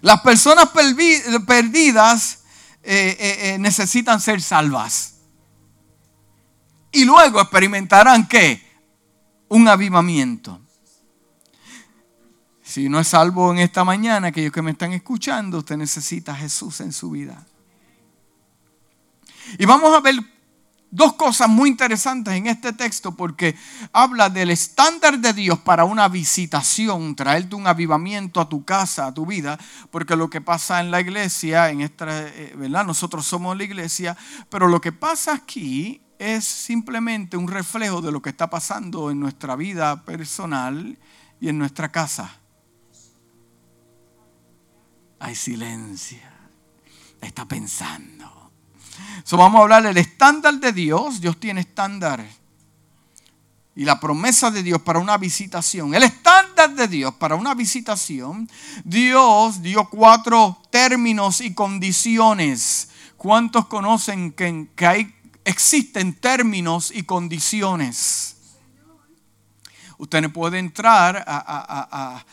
[0.00, 0.70] Las personas
[1.46, 2.40] perdidas
[2.82, 5.18] eh, eh, eh, necesitan ser salvas.
[6.90, 8.60] Y luego experimentarán qué?
[9.46, 10.65] Un avivamiento.
[12.76, 16.36] Si no es salvo en esta mañana, aquellos que me están escuchando, usted necesita a
[16.36, 17.42] Jesús en su vida.
[19.58, 20.16] Y vamos a ver
[20.90, 23.56] dos cosas muy interesantes en este texto porque
[23.94, 29.14] habla del estándar de Dios para una visitación, traerte un avivamiento a tu casa, a
[29.14, 29.58] tu vida,
[29.90, 32.84] porque lo que pasa en la iglesia, en esta, eh, ¿verdad?
[32.84, 34.18] Nosotros somos la iglesia,
[34.50, 39.18] pero lo que pasa aquí es simplemente un reflejo de lo que está pasando en
[39.18, 40.98] nuestra vida personal
[41.40, 42.40] y en nuestra casa
[45.18, 46.18] hay silencio.
[47.20, 48.50] Está pensando.
[49.24, 51.20] So, vamos a hablar del estándar de Dios.
[51.20, 52.24] Dios tiene estándar.
[53.74, 55.94] Y la promesa de Dios para una visitación.
[55.94, 58.48] El estándar de Dios para una visitación.
[58.84, 62.88] Dios dio cuatro términos y condiciones.
[63.16, 68.36] ¿Cuántos conocen que, hay, existen términos y condiciones?
[69.98, 72.24] Usted no puede entrar a,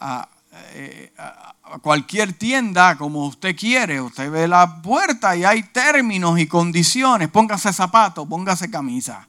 [0.00, 0.33] a
[0.74, 4.00] eh, a cualquier tienda como usted quiere.
[4.00, 7.28] Usted ve la puerta y hay términos y condiciones.
[7.28, 9.26] Póngase zapato, póngase camisa.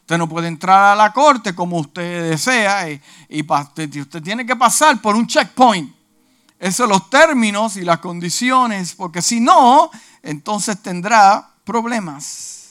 [0.00, 3.00] Usted no puede entrar a la corte como usted desea y,
[3.40, 5.94] usted tiene que pasar por un checkpoint.
[6.58, 9.90] Esos son los términos y las condiciones, porque si no,
[10.22, 12.63] entonces tendrá problemas.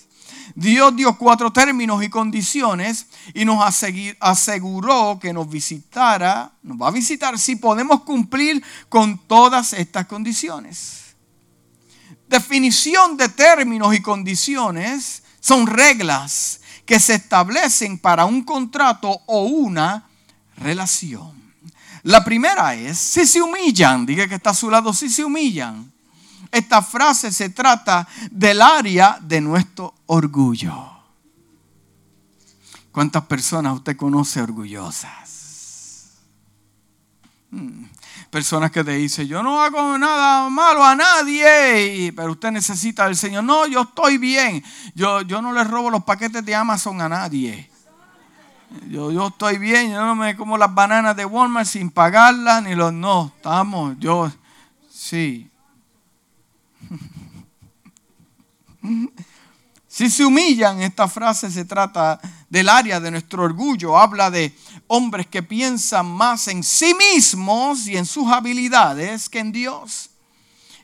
[0.56, 3.64] Dios dio cuatro términos y condiciones y nos
[4.20, 11.16] aseguró que nos visitara, nos va a visitar si podemos cumplir con todas estas condiciones.
[12.28, 20.10] Definición de términos y condiciones son reglas que se establecen para un contrato o una
[20.58, 21.42] relación.
[22.04, 25.93] La primera es, si se humillan, diga que está a su lado, si se humillan
[26.54, 30.92] esta frase se trata del área de nuestro orgullo.
[32.92, 36.12] ¿Cuántas personas usted conoce orgullosas?
[37.50, 37.86] Hmm.
[38.30, 43.16] Personas que te dicen, yo no hago nada malo a nadie, pero usted necesita del
[43.16, 43.44] Señor.
[43.44, 44.64] No, yo estoy bien.
[44.94, 47.70] Yo, yo no le robo los paquetes de Amazon a nadie.
[48.90, 52.76] Yo, yo estoy bien, yo no me como las bananas de Walmart sin pagarlas, ni
[52.76, 53.32] los no.
[53.38, 54.32] Estamos, yo,
[54.92, 55.50] sí.
[59.88, 62.20] Si se humillan, esta frase se trata
[62.50, 63.96] del área de nuestro orgullo.
[63.96, 64.56] Habla de
[64.88, 70.10] hombres que piensan más en sí mismos y en sus habilidades que en Dios.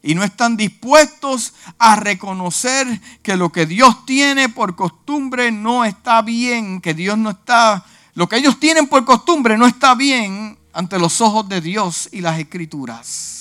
[0.03, 6.21] Y no están dispuestos a reconocer que lo que Dios tiene por costumbre no está
[6.21, 7.83] bien, que Dios no está,
[8.13, 12.21] lo que ellos tienen por costumbre no está bien ante los ojos de Dios y
[12.21, 13.38] las escrituras.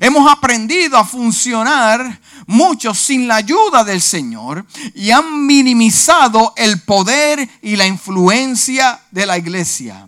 [0.00, 7.48] Hemos aprendido a funcionar muchos sin la ayuda del Señor y han minimizado el poder
[7.62, 10.06] y la influencia de la iglesia.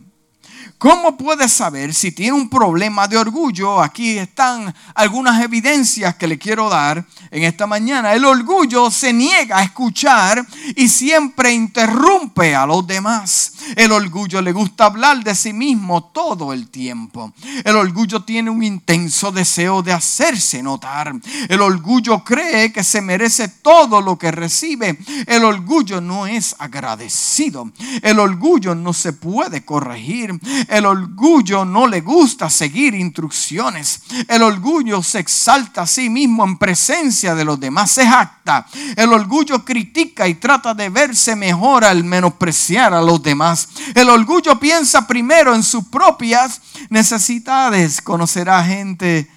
[0.79, 3.81] ¿Cómo puedes saber si tiene un problema de orgullo?
[3.81, 8.12] Aquí están algunas evidencias que le quiero dar en esta mañana.
[8.12, 13.55] El orgullo se niega a escuchar y siempre interrumpe a los demás.
[13.75, 17.33] El orgullo le gusta hablar de sí mismo todo el tiempo.
[17.65, 21.15] El orgullo tiene un intenso deseo de hacerse notar.
[21.49, 24.99] El orgullo cree que se merece todo lo que recibe.
[25.27, 27.73] El orgullo no es agradecido.
[28.03, 30.39] El orgullo no se puede corregir.
[30.68, 34.02] El orgullo no le gusta seguir instrucciones.
[34.29, 37.90] El orgullo se exalta a sí mismo en presencia de los demás.
[37.90, 38.66] Se jacta.
[38.96, 43.68] El orgullo critica y trata de verse mejor al menospreciar a los demás.
[43.94, 48.00] El orgullo piensa primero en sus propias necesidades.
[48.00, 49.31] Conocerá gente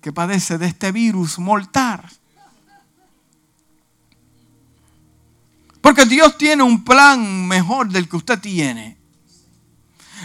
[0.00, 2.02] que padece de este virus mortal.
[5.80, 8.99] Porque Dios tiene un plan mejor del que usted tiene.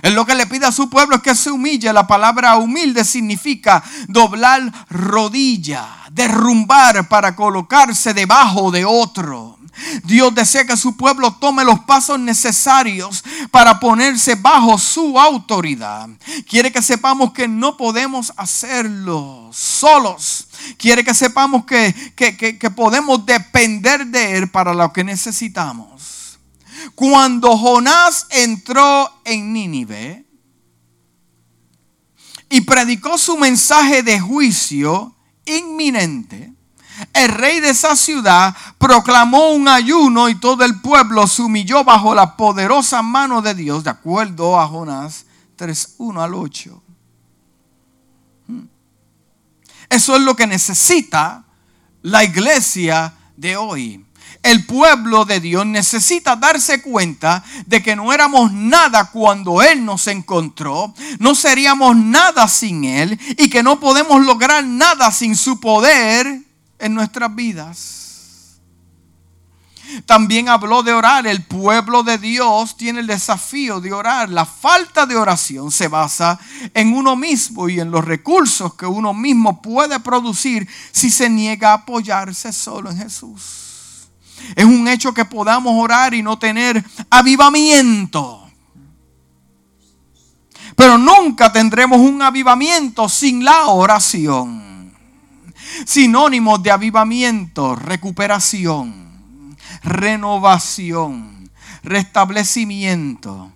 [0.02, 1.92] Él lo que le pide a su pueblo es que se humille.
[1.94, 9.56] La palabra humilde significa doblar rodilla, derrumbar para colocarse debajo de otro.
[10.04, 16.08] Dios desea que su pueblo tome los pasos necesarios para ponerse bajo su autoridad.
[16.48, 20.48] Quiere que sepamos que no podemos hacerlo solos.
[20.78, 26.15] Quiere que sepamos que, que podemos depender de Él para lo que necesitamos.
[26.94, 30.26] Cuando Jonás entró en Nínive
[32.50, 36.54] y predicó su mensaje de juicio inminente,
[37.14, 42.16] el rey de esa ciudad proclamó un ayuno y todo el pueblo se humilló bajo
[42.16, 46.84] la poderosa mano de Dios, de acuerdo a Jonás 3, 1 al 8.
[48.48, 48.68] Hmm.
[49.90, 51.46] Eso es lo que necesita
[52.02, 54.05] la iglesia de hoy.
[54.46, 60.06] El pueblo de Dios necesita darse cuenta de que no éramos nada cuando Él nos
[60.06, 66.44] encontró, no seríamos nada sin Él y que no podemos lograr nada sin su poder
[66.78, 68.60] en nuestras vidas.
[70.06, 71.26] También habló de orar.
[71.26, 74.30] El pueblo de Dios tiene el desafío de orar.
[74.30, 76.40] La falta de oración se basa
[76.76, 81.72] en uno mismo y en los recursos que uno mismo puede producir si se niega
[81.72, 83.65] a apoyarse solo en Jesús.
[84.56, 88.42] Es un hecho que podamos orar y no tener avivamiento.
[90.76, 94.66] Pero nunca tendremos un avivamiento sin la oración
[95.86, 101.50] sinónimos de avivamiento, recuperación, renovación,
[101.84, 103.52] restablecimiento,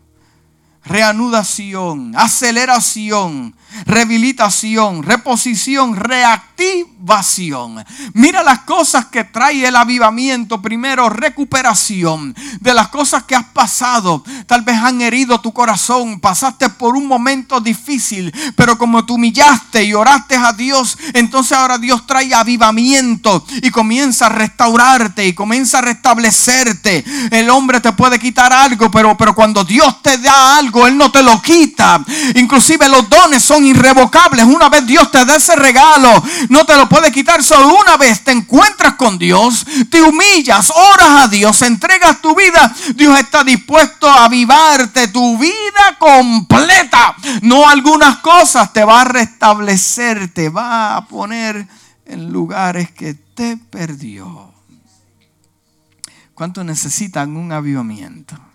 [0.83, 7.85] reanudación, aceleración, rehabilitación, reposición, reactivación.
[8.13, 10.61] Mira las cosas que trae el avivamiento.
[10.61, 14.23] Primero, recuperación de las cosas que has pasado.
[14.47, 16.19] Tal vez han herido tu corazón.
[16.19, 21.77] Pasaste por un momento difícil, pero como tú humillaste y oraste a Dios, entonces ahora
[21.77, 27.05] Dios trae avivamiento y comienza a restaurarte y comienza a restablecerte.
[27.31, 31.11] El hombre te puede quitar algo, pero, pero cuando Dios te da algo, Él no
[31.11, 32.03] te lo quita.
[32.35, 34.45] Inclusive los dones son irrevocables.
[34.45, 37.43] Una vez Dios te da ese regalo, no te lo puede quitar.
[37.43, 42.73] Solo una vez te encuentras con Dios, te humillas, oras a Dios, entregas tu vida.
[42.95, 47.15] Dios está dispuesto a avivarte tu vida completa.
[47.41, 51.67] No algunas cosas, te va a restablecer, te va a poner
[52.05, 54.53] en lugares que te perdió.
[56.33, 58.48] ¿Cuántos necesitan un avivamiento?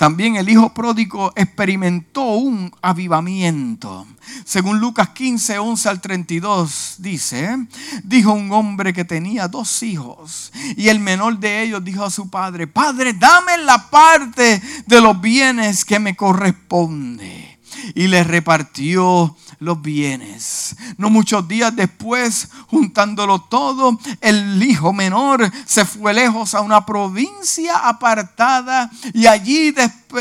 [0.00, 4.06] También el hijo pródigo experimentó un avivamiento.
[4.46, 7.66] Según Lucas 15, 11 al 32 dice,
[8.02, 12.30] dijo un hombre que tenía dos hijos y el menor de ellos dijo a su
[12.30, 17.49] padre, Padre, dame la parte de los bienes que me corresponde.
[17.94, 20.76] Y le repartió los bienes.
[20.96, 27.88] No muchos días después, juntándolo todo, el hijo menor se fue lejos a una provincia
[27.88, 29.74] apartada y allí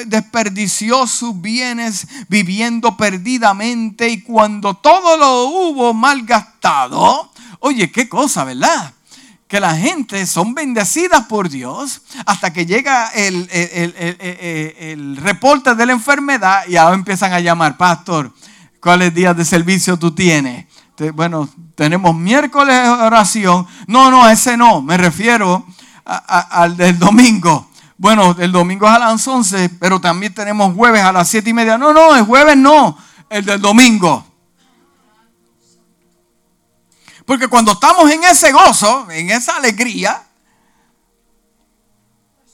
[0.06, 8.94] desperdició sus bienes viviendo perdidamente y cuando todo lo hubo malgastado, oye, qué cosa, ¿verdad?
[9.50, 13.96] Que la gente son bendecidas por Dios hasta que llega el, el,
[14.80, 18.32] el, reporte de la enfermedad y ahora empiezan a llamar, pastor,
[18.80, 20.66] ¿Cuáles días de servicio tú tienes?
[21.14, 23.68] Bueno, tenemos miércoles oración.
[23.88, 24.82] No, no, ese no.
[24.82, 25.66] Me refiero
[26.06, 27.70] al del domingo.
[27.98, 31.54] Bueno, el domingo es a las 11, pero también tenemos jueves a las 7 y
[31.54, 31.78] media.
[31.78, 32.98] No, no, el jueves no,
[33.30, 34.26] el del domingo.
[37.30, 40.24] Porque cuando estamos en ese gozo, en esa alegría,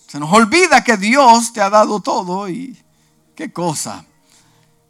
[0.05, 2.77] se nos olvida que Dios te ha dado todo y
[3.37, 4.03] qué cosa.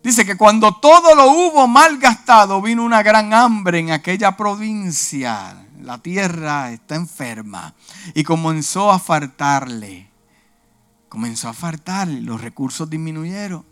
[0.02, 5.68] Dice que cuando todo lo hubo mal gastado, vino una gran hambre en aquella provincia.
[5.84, 7.76] la tierra está enferma.
[8.16, 10.10] Y comenzó a faltarle.
[11.10, 13.64] Comenzó a faltarle, los recursos disminuyeron.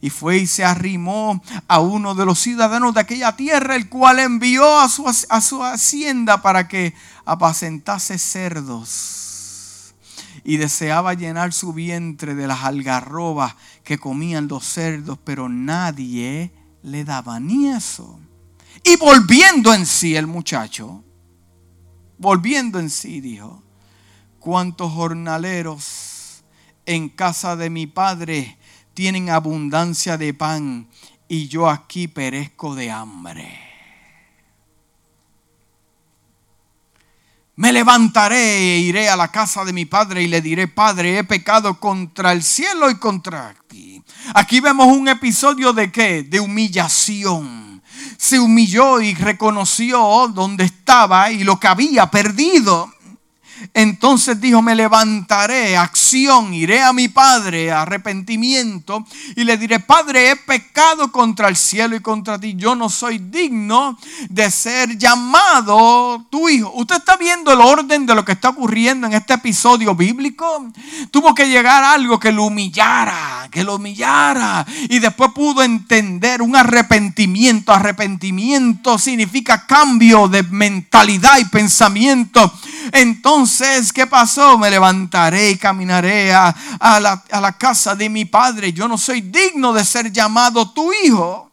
[0.00, 4.18] Y fue y se arrimó a uno de los ciudadanos de aquella tierra, el cual
[4.18, 6.94] envió a su, a su hacienda para que
[7.24, 9.94] apacentase cerdos.
[10.42, 17.04] Y deseaba llenar su vientre de las algarrobas que comían los cerdos, pero nadie le
[17.04, 18.18] daba ni eso.
[18.84, 21.04] Y volviendo en sí el muchacho,
[22.16, 23.62] volviendo en sí, dijo,
[24.38, 26.42] cuántos jornaleros
[26.86, 28.58] en casa de mi padre
[28.94, 30.88] tienen abundancia de pan
[31.28, 33.58] y yo aquí perezco de hambre.
[37.56, 41.24] Me levantaré e iré a la casa de mi padre y le diré, Padre, he
[41.24, 44.02] pecado contra el cielo y contra ti.
[44.34, 46.22] Aquí vemos un episodio de qué?
[46.22, 47.70] De humillación
[48.16, 52.92] se humilló y reconoció dónde estaba y lo que había perdido.
[53.72, 59.06] Entonces dijo, me levantaré, acción, iré a mi padre, arrepentimiento,
[59.36, 63.18] y le diré, Padre, he pecado contra el cielo y contra ti, yo no soy
[63.18, 63.96] digno
[64.28, 66.72] de ser llamado tu hijo.
[66.74, 70.66] ¿Usted está viendo el orden de lo que está ocurriendo en este episodio bíblico?
[71.12, 76.56] Tuvo que llegar algo que lo humillara, que lo humillara, y después pudo entender un
[76.56, 77.72] arrepentimiento.
[77.72, 82.52] Arrepentimiento significa cambio de mentalidad y pensamiento.
[82.92, 84.56] Entonces, entonces, ¿qué pasó?
[84.56, 88.72] Me levantaré y caminaré a, la, a la casa de mi padre.
[88.72, 91.50] Yo no soy digno de ser llamado tu hijo.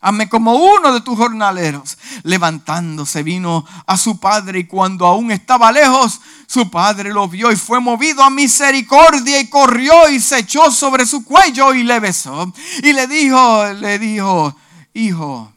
[0.00, 1.98] Hazme como uno de tus jornaleros.
[2.22, 7.56] Levantándose vino a su padre y cuando aún estaba lejos, su padre lo vio y
[7.56, 12.52] fue movido a misericordia y corrió y se echó sobre su cuello y le besó.
[12.82, 14.54] Y le dijo, le dijo,
[14.92, 15.52] hijo,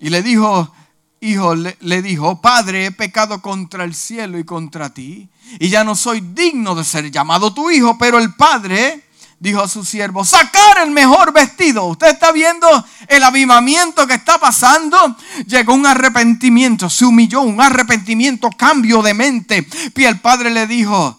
[0.00, 0.72] y le dijo,
[1.20, 5.94] hijo le, dijo, Padre, he pecado contra el cielo y contra ti, y ya no
[5.94, 9.04] soy digno de ser llamado tu hijo, pero el Padre
[9.38, 11.86] dijo a su siervo, sacar el mejor vestido.
[11.86, 12.66] Usted está viendo
[13.08, 15.16] el avivamiento que está pasando.
[15.46, 19.66] Llegó un arrepentimiento, se humilló, un arrepentimiento, cambio de mente.
[19.96, 21.18] Y el Padre le dijo,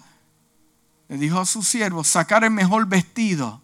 [1.10, 3.61] le dijo a su siervo, sacar el mejor vestido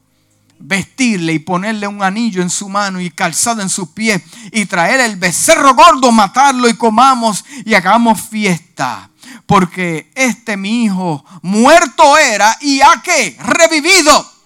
[0.59, 4.99] vestirle y ponerle un anillo en su mano y calzado en sus pies y traer
[5.01, 9.09] el becerro gordo, matarlo y comamos y hagamos fiesta.
[9.45, 14.37] Porque este mi hijo muerto era y ha que revivido.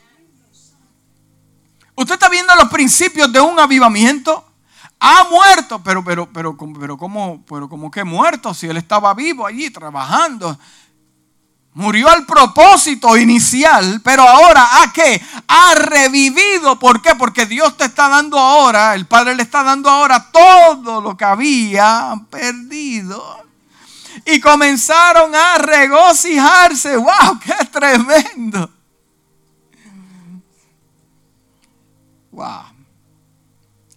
[1.95, 4.47] Usted está viendo los principios de un avivamiento.
[4.99, 9.45] Ha muerto, pero, pero, pero, pero, ¿cómo, pero como que muerto si él estaba vivo
[9.47, 10.57] allí trabajando?
[11.74, 15.22] Murió al propósito inicial, pero ahora ¿a qué?
[15.47, 16.78] Ha revivido.
[16.78, 17.15] ¿Por qué?
[17.15, 21.24] Porque Dios te está dando ahora, el Padre le está dando ahora todo lo que
[21.24, 23.45] había perdido.
[24.26, 26.97] Y comenzaron a regocijarse.
[26.97, 27.39] ¡Wow!
[27.43, 28.69] ¡Qué tremendo!
[32.32, 32.65] ¡Wow!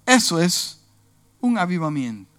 [0.07, 0.81] Eso es
[1.41, 2.31] un avivamiento.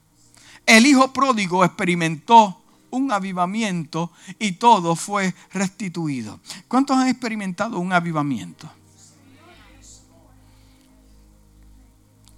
[0.66, 2.64] El hijo pródigo experimentó
[2.96, 6.40] un avivamiento y todo fue restituido.
[6.68, 8.72] ¿Cuántos han experimentado un avivamiento?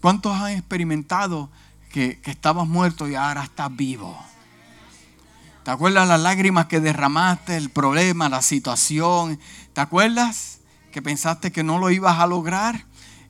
[0.01, 1.49] ¿Cuántos han experimentado
[1.91, 4.17] que, estabas muerto y ahora estás vivo?
[5.63, 9.39] ¿Te acuerdas las lágrimas que derramaste, el problema, la situación?
[9.73, 10.59] ¿Te acuerdas
[10.91, 12.86] que pensaste que no lo ibas a lograr?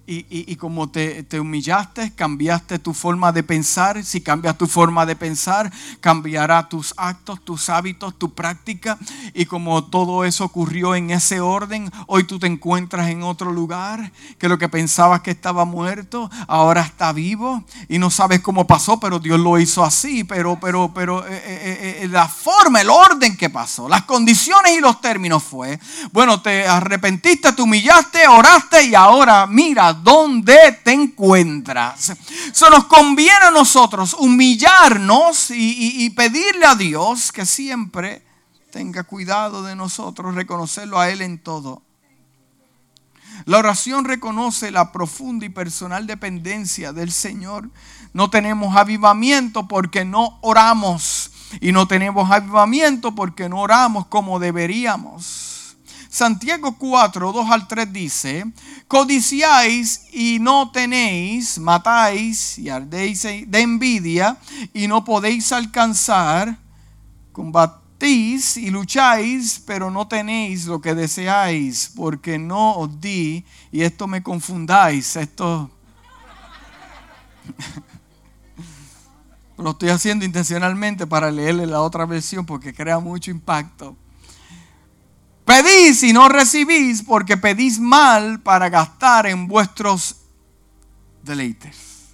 [0.10, 4.06] Y, como te, te, humillaste, cambiaste tu forma de pensar.
[4.06, 8.98] Si cambias tu forma de pensar, cambiará tus actos, tus hábitos, tu práctica.
[9.34, 14.14] Y como todo eso ocurrió en ese orden, hoy tú te encuentras en otro lugar,
[14.38, 17.66] que lo que pensabas que estaba muerto, ahora está vivo.
[17.90, 20.24] Y no sabes cómo pasó, pero Dios lo hizo así.
[20.24, 24.80] Pero, pero, pero eh, eh, eh, la forma, el orden que pasó, las condiciones y
[24.80, 25.78] los términos fue,
[26.14, 32.14] bueno, te arrepentiste, te humillaste, oraste y ahora mira dónde te encuentras.
[32.52, 38.24] Se nos conviene a nosotros humillarnos y, y pedirle a Dios que siempre
[38.72, 41.82] tenga cuidado de nosotros, reconocerlo a Él en todo.
[43.46, 47.70] La oración reconoce la profunda y personal dependencia del Señor.
[48.14, 51.32] No tenemos avivamiento porque no oramos.
[51.62, 55.47] Y no tenemos avivamiento porque no oramos como deberíamos.
[56.18, 58.52] Santiago 4, 2 al 3 dice,
[58.88, 64.36] codiciáis y no tenéis, matáis y ardéis de envidia
[64.74, 66.58] y no podéis alcanzar,
[67.32, 74.08] combatís y lucháis, pero no tenéis lo que deseáis, porque no os di, y esto
[74.08, 75.70] me confundáis, esto...
[79.56, 83.96] Lo estoy haciendo intencionalmente para leerle la otra versión porque crea mucho impacto.
[85.48, 90.18] Pedís y no recibís porque pedís mal para gastar en vuestros
[91.24, 92.10] deleites.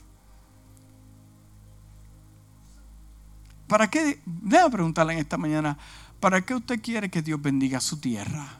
[3.67, 4.21] ¿Para qué?
[4.23, 5.79] Déjame preguntarle en esta mañana,
[6.19, 8.59] ¿para qué usted quiere que Dios bendiga su tierra?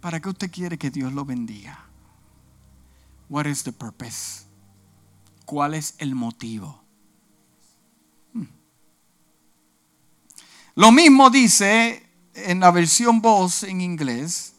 [0.00, 1.78] ¿Para qué usted quiere que Dios lo bendiga?
[3.28, 4.46] What is the purpose?
[5.46, 6.82] ¿Cuál es el motivo?
[8.32, 8.48] Hmm.
[10.74, 12.03] Lo mismo dice
[12.34, 14.52] en la versión voz en inglés.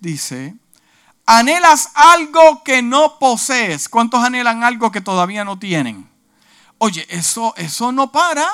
[0.00, 0.54] Dice,
[1.26, 3.88] anhelas algo que no posees.
[3.88, 6.08] ¿Cuántos anhelan algo que todavía no tienen?
[6.78, 8.46] Oye, eso, eso no para.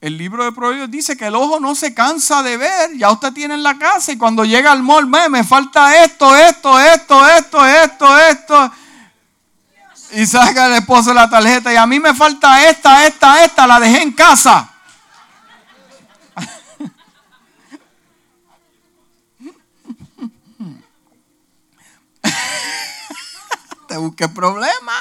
[0.00, 2.96] El libro de Proverbios dice que el ojo no se cansa de ver.
[2.96, 6.78] Ya usted tiene en la casa y cuando llega al mall, me, falta esto, esto,
[6.78, 8.72] esto, esto, esto, esto.
[10.12, 13.80] Y saca el esposo la tarjeta y a mí me falta esta, esta, esta, la
[13.80, 14.73] dejé en casa.
[23.94, 24.92] Te busqué problema.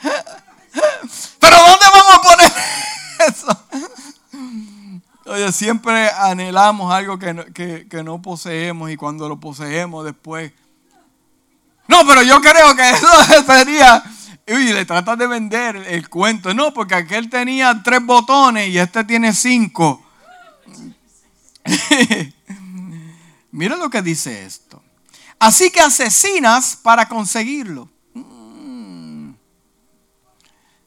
[0.00, 2.52] Pero ¿dónde vamos a poner
[3.28, 3.66] eso?
[5.26, 10.52] Oye, siempre anhelamos algo que no, poseemos y cuando lo poseemos después...
[11.86, 13.06] No, pero yo creo que eso
[13.46, 14.02] sería...
[14.48, 16.54] Uy, le tratas de vender el cuento.
[16.54, 20.02] No, porque aquel tenía tres botones y este tiene cinco.
[23.50, 24.71] Mira lo que dice esto.
[25.42, 27.90] Así que asesinas para conseguirlo.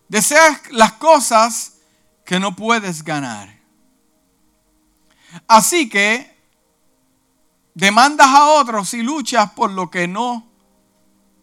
[0.08, 1.74] Deseas las cosas
[2.24, 3.54] que no puedes ganar.
[5.46, 6.34] Así que
[7.74, 10.48] demandas a otros y luchas por lo que no,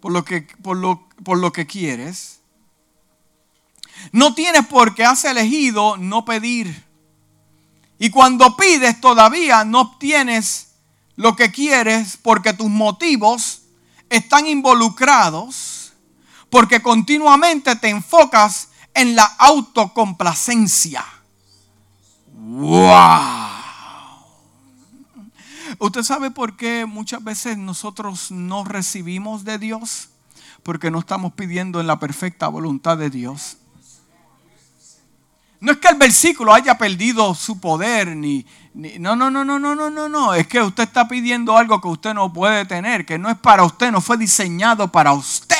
[0.00, 2.40] por lo que, por lo, por lo que quieres.
[4.10, 6.86] No tienes por qué has elegido no pedir.
[7.98, 10.71] Y cuando pides todavía no obtienes
[11.16, 13.62] lo que quieres porque tus motivos
[14.08, 15.82] están involucrados
[16.52, 21.02] porque continuamente te enfocas en la autocomplacencia.
[22.34, 23.52] ¡Wow!
[25.78, 30.10] ¿Usted sabe por qué muchas veces nosotros no recibimos de Dios?
[30.62, 33.56] Porque no estamos pidiendo en la perfecta voluntad de Dios.
[35.58, 38.44] No es que el versículo haya perdido su poder, ni,
[38.74, 40.34] no, no, no, no, no, no, no, no.
[40.34, 43.64] Es que usted está pidiendo algo que usted no puede tener, que no es para
[43.64, 45.56] usted, no fue diseñado para usted.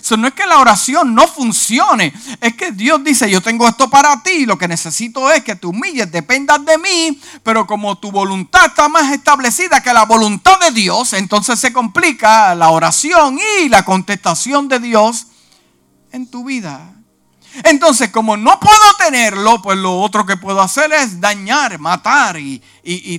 [0.00, 3.90] Eso no es que la oración no funcione, es que Dios dice, yo tengo esto
[3.90, 8.12] para ti, lo que necesito es que te humilles, dependas de mí, pero como tu
[8.12, 13.68] voluntad está más establecida que la voluntad de Dios, entonces se complica la oración y
[13.68, 15.26] la contestación de Dios
[16.12, 17.01] en tu vida.
[17.64, 22.60] Entonces, como no puedo tenerlo, pues lo otro que puedo hacer es dañar, matar y,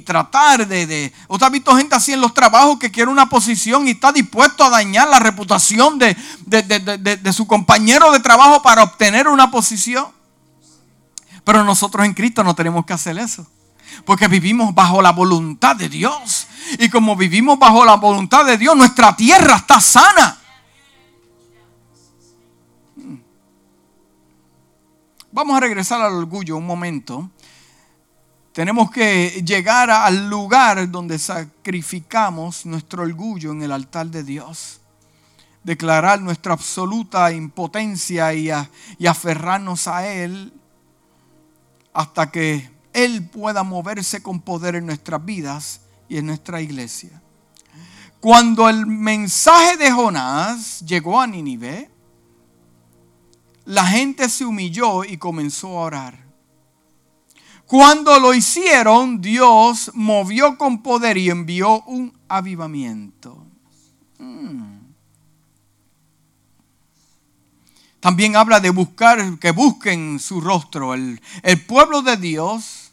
[0.06, 3.92] tratar de, ¿Usted ha visto gente así en los trabajos que quiere una posición y
[3.92, 6.16] está dispuesto a dañar la reputación de,
[6.46, 10.08] de su compañero de trabajo para obtener una posición?
[11.44, 13.46] Pero nosotros en Cristo no tenemos que hacer eso.
[14.06, 16.48] Porque vivimos bajo la voluntad de Dios.
[16.80, 20.40] Y como vivimos bajo la voluntad de Dios, nuestra tierra está sana.
[25.36, 27.32] Vamos a regresar al orgullo un momento.
[28.52, 34.80] Tenemos que llegar al lugar donde sacrificamos nuestro orgullo en el altar de Dios.
[35.64, 38.52] Declarar nuestra absoluta impotencia y,
[39.00, 40.54] y aferrarnos a Él
[41.94, 47.24] hasta que Él pueda moverse con poder en nuestras vidas y en nuestra iglesia.
[48.20, 51.90] Cuando el mensaje de Jonás llegó a Nínive,
[53.66, 56.24] la gente se humilló y comenzó a orar.
[57.66, 63.48] Cuando lo hicieron, Dios movió con poder y envió un avivamiento.
[64.20, 64.74] Mm.
[68.00, 70.94] También habla de buscar, que busquen su rostro.
[70.94, 72.92] El, el pueblo de Dios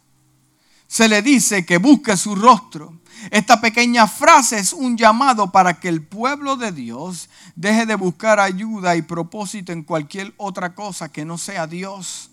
[0.87, 3.01] se le dice que busque su rostro.
[3.31, 8.41] Esta pequeña frase es un llamado para que el pueblo de Dios deje de buscar
[8.41, 12.31] ayuda y propósito en cualquier otra cosa que no sea Dios.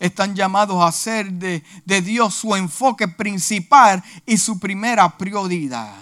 [0.00, 1.62] Están llamados a hacer de,
[2.00, 5.94] Dios su enfoque principal y su primera prioridad.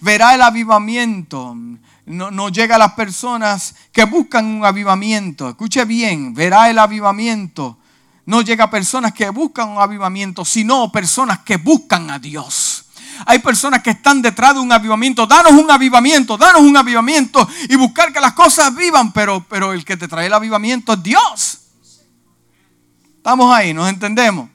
[0.00, 1.54] Verá el avivamiento.
[2.06, 5.48] No, no, llega a las personas que buscan un avivamiento.
[5.48, 7.78] Escuche bien, verá el avivamiento.
[8.26, 12.73] No llega a personas que buscan un avivamiento, sino personas que buscan a Dios
[13.26, 15.26] Hay personas que están detrás de un avivamiento.
[15.26, 19.12] Danos un avivamiento, danos un avivamiento y buscar que las cosas vivan.
[19.12, 21.60] Pero, pero el que te trae el avivamiento es Dios.
[23.16, 24.50] Estamos ahí, nos entendemos.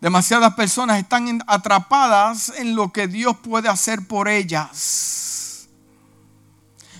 [0.00, 5.68] Demasiadas personas están atrapadas en lo que Dios puede hacer por ellas.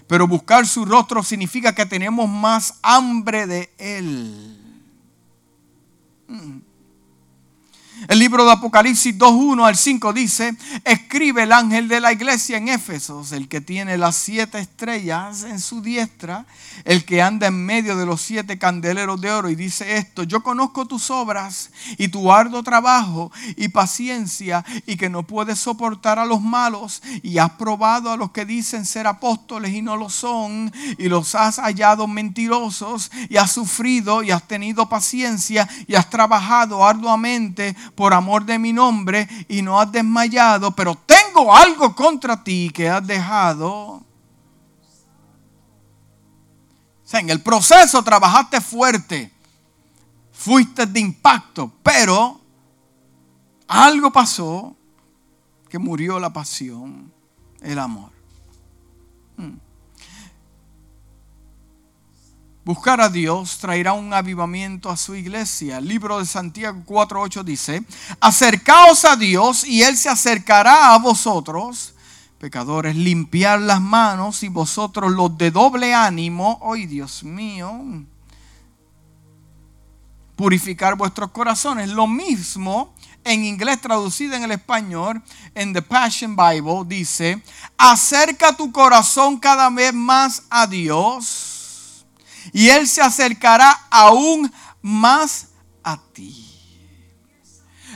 [0.06, 4.58] Pero buscar su rostro significa que tenemos más hambre de Él.
[8.08, 12.68] El libro de Apocalipsis 2.1 al 5 dice, escribe el ángel de la iglesia en
[12.68, 16.44] Éfesos, el que tiene las siete estrellas en su diestra,
[16.84, 20.42] el que anda en medio de los siete candeleros de oro y dice esto, yo
[20.42, 26.26] conozco tus obras y tu arduo trabajo y paciencia y que no puedes soportar a
[26.26, 30.72] los malos y has probado a los que dicen ser apóstoles y no lo son
[30.98, 36.84] y los has hallado mentirosos y has sufrido y has tenido paciencia y has trabajado
[36.84, 42.70] arduamente por amor de mi nombre y no has desmayado, pero tengo algo contra ti
[42.72, 44.02] que has dejado.
[47.12, 49.30] O en el proceso trabajaste fuerte,
[50.32, 52.40] fuiste de impacto, pero
[53.68, 54.74] algo pasó
[55.68, 57.12] que murió la pasión,
[57.60, 58.10] el amor.
[59.36, 59.56] Hmm.
[62.64, 65.78] Buscar a Dios traerá un avivamiento a su iglesia.
[65.78, 67.82] El libro de Santiago 4.8 dice,
[68.20, 71.94] acercaos a Dios y Él se acercará a vosotros,
[72.38, 78.04] pecadores, limpiar las manos y vosotros los de doble ánimo, ¡ay Dios mío!
[80.36, 81.88] Purificar vuestros corazones.
[81.88, 82.94] Lo mismo
[83.24, 85.20] en inglés traducido en el español,
[85.56, 87.42] en The Passion Bible, dice,
[87.76, 91.51] acerca tu corazón cada vez más a Dios
[92.52, 95.48] y Él se acercará aún más
[95.82, 96.48] a ti.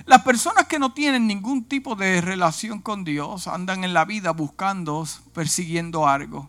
[0.04, 4.30] Las personas que no tienen ningún tipo de relación con Dios andan en la vida
[4.30, 6.48] buscando, persiguiendo algo.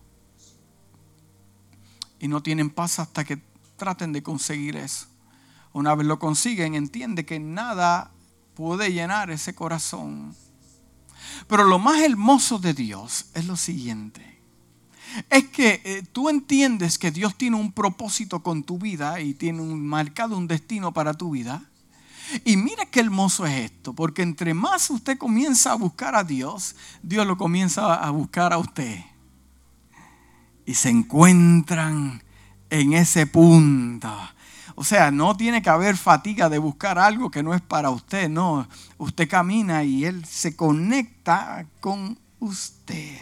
[2.19, 3.41] Y no tienen paz hasta que
[3.77, 5.07] traten de conseguir eso.
[5.73, 8.11] Una vez lo consiguen, entiende que nada
[8.53, 10.35] puede llenar ese corazón.
[11.47, 14.36] Pero lo más hermoso de Dios es lo siguiente
[15.29, 19.61] es que eh, tú entiendes que Dios tiene un propósito con tu vida y tiene
[19.61, 21.63] un marcado un destino para tu vida.
[22.43, 26.75] Y mira qué hermoso es esto, porque entre más usted comienza a buscar a Dios,
[27.01, 28.99] Dios lo comienza a buscar a usted.
[30.65, 32.21] Y se encuentran
[32.69, 34.11] en ese punto.
[34.75, 38.29] O sea, no tiene que haber fatiga de buscar algo que no es para usted,
[38.29, 38.67] no.
[38.97, 43.17] Usted camina y Él se conecta con usted.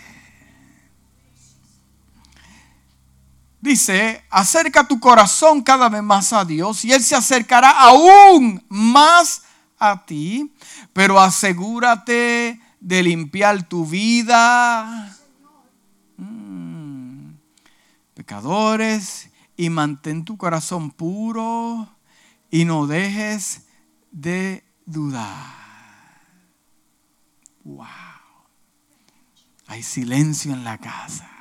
[3.66, 9.43] Dice, acerca tu corazón cada vez más a Dios y Él se acercará aún más
[9.78, 10.53] a ti,
[10.93, 15.13] pero asegúrate de limpiar tu vida.
[16.18, 17.34] Mm.
[18.13, 21.88] Pecadores, y mantén tu corazón puro
[22.51, 23.68] y no dejes
[24.11, 25.53] de dudar.
[27.63, 27.86] Wow.
[29.68, 31.34] Hay silencio en la casa.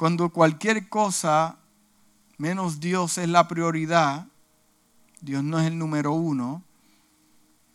[0.00, 1.58] Cuando cualquier cosa
[2.38, 4.26] menos Dios es la prioridad,
[5.20, 6.62] Dios no es el número uno,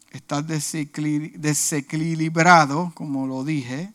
[0.09, 3.93] estás desequilibrado, como lo dije,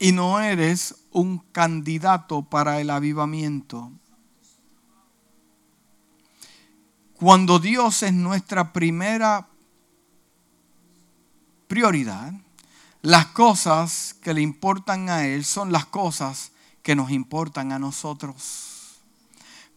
[0.00, 3.92] y no eres un candidato para el avivamiento.
[7.14, 9.46] Cuando Dios es nuestra primera
[11.68, 12.32] prioridad,
[13.02, 19.00] las cosas que le importan a Él son las cosas que nos importan a nosotros.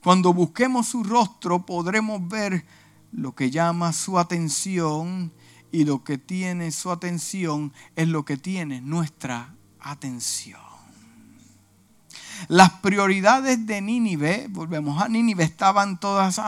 [0.01, 2.65] Cuando busquemos su rostro podremos ver
[3.11, 5.31] lo que llama su atención
[5.71, 10.59] y lo que tiene su atención es lo que tiene nuestra atención.
[12.49, 16.41] Las prioridades de Nínive, volvemos a Nínive, estaban todas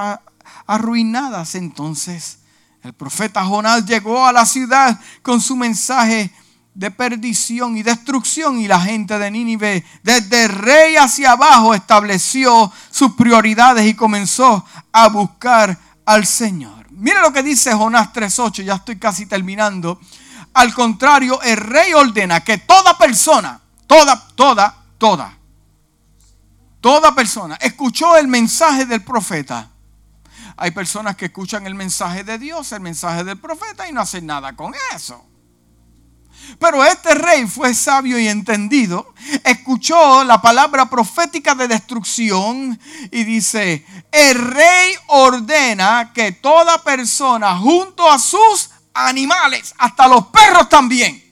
[0.67, 1.55] arruinadas.
[1.55, 2.39] Entonces
[2.83, 6.31] el profeta Jonás llegó a la ciudad con su mensaje
[6.75, 13.13] de perdición y destrucción y la gente de Nínive desde rey hacia abajo estableció sus
[13.13, 16.85] prioridades y comenzó a buscar al Señor.
[16.91, 19.99] Mira lo que dice Jonás 3.8, ya estoy casi terminando.
[20.53, 25.37] Al contrario, el rey ordena que toda persona, toda, toda, toda,
[26.81, 29.71] toda persona escuchó el mensaje del profeta.
[30.57, 34.25] Hay personas que escuchan el mensaje de Dios, el mensaje del profeta y no hacen
[34.25, 35.25] nada con eso.
[36.59, 42.79] Pero este rey fue sabio y entendido, escuchó la palabra profética de destrucción
[43.11, 50.69] y dice, el rey ordena que toda persona junto a sus animales, hasta los perros
[50.69, 51.25] también,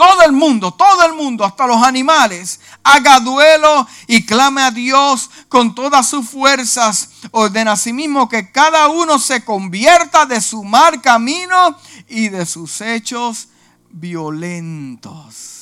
[0.00, 5.30] todo el mundo, todo el mundo, hasta los animales, haga duelo y clame a Dios
[5.50, 7.10] con todas sus fuerzas.
[7.32, 11.76] Ordena a sí mismo que cada uno se convierta de su mal camino
[12.08, 13.48] y de sus hechos
[13.90, 15.56] violentos.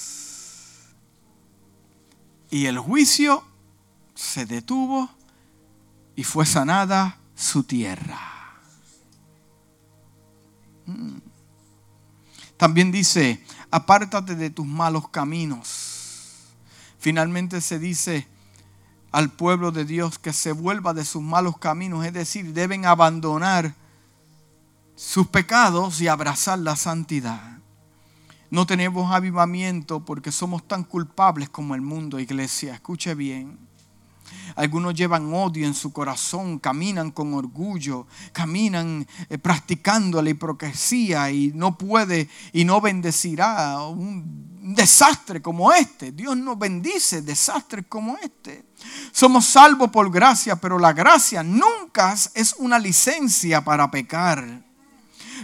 [2.51, 3.45] Y el juicio
[4.15, 5.11] se detuvo
[6.17, 8.19] y fue sanada su tierra.
[10.87, 11.19] Mm.
[12.57, 16.49] También dice, apártate de tus malos caminos.
[16.99, 18.27] Finalmente se dice
[19.13, 23.75] al pueblo de Dios que se vuelva de sus malos caminos, es decir, deben abandonar
[24.97, 27.58] sus pecados y abrazar la santidad.
[28.51, 32.75] No tenemos avivamiento porque somos tan culpables como el mundo, iglesia.
[32.75, 33.59] Escuche bien.
[34.57, 41.53] Algunos llevan odio en su corazón, caminan con orgullo, caminan eh, practicando la hipocresía y
[41.55, 46.13] no puede y no bendecirá un desastre como este.
[46.13, 48.67] Dios no bendice desastres como este.
[49.13, 54.68] Somos salvos por gracia, pero la gracia nunca es una licencia para pecar.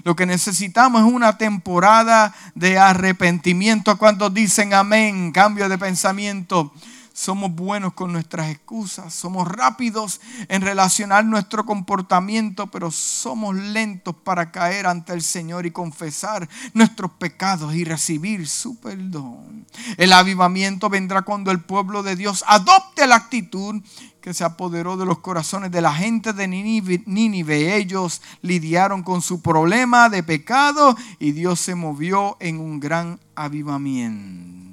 [0.03, 3.97] Lo que necesitamos es una temporada de arrepentimiento.
[3.97, 6.73] Cuando dicen amén, cambio de pensamiento
[7.15, 14.51] somos buenos con nuestras excusas, somos rápidos en relacionar nuestro comportamiento, pero somos lentos para
[14.51, 19.65] caer ante el Señor y confesar nuestros pecados y recibir su perdón.
[19.97, 23.81] El avivamiento vendrá cuando el pueblo de Dios adopte la actitud
[24.21, 27.77] que se apoderó de los corazones de la gente de Nínive.
[27.77, 34.64] Ellos lidiaron con su problema de pecado y Dios se movió en un gran avivamiento.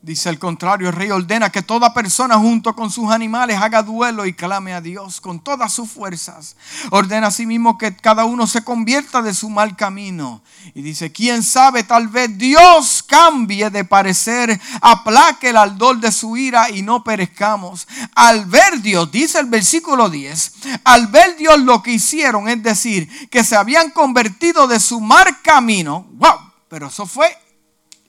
[0.00, 4.26] Dice al contrario, el rey ordena que toda persona junto con sus animales haga duelo
[4.26, 6.54] y clame a Dios con todas sus fuerzas.
[6.90, 10.40] Ordena asimismo que cada uno se convierta de su mal camino.
[10.72, 16.36] Y dice, quién sabe, tal vez Dios cambie de parecer, aplaque el ardor de su
[16.36, 17.88] ira y no perezcamos.
[18.14, 20.52] Al ver Dios, dice el versículo 10,
[20.84, 25.42] al ver Dios lo que hicieron, es decir, que se habían convertido de su mal
[25.42, 26.06] camino.
[26.12, 26.52] ¡Wow!
[26.68, 27.36] Pero eso fue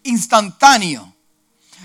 [0.03, 1.15] instantáneo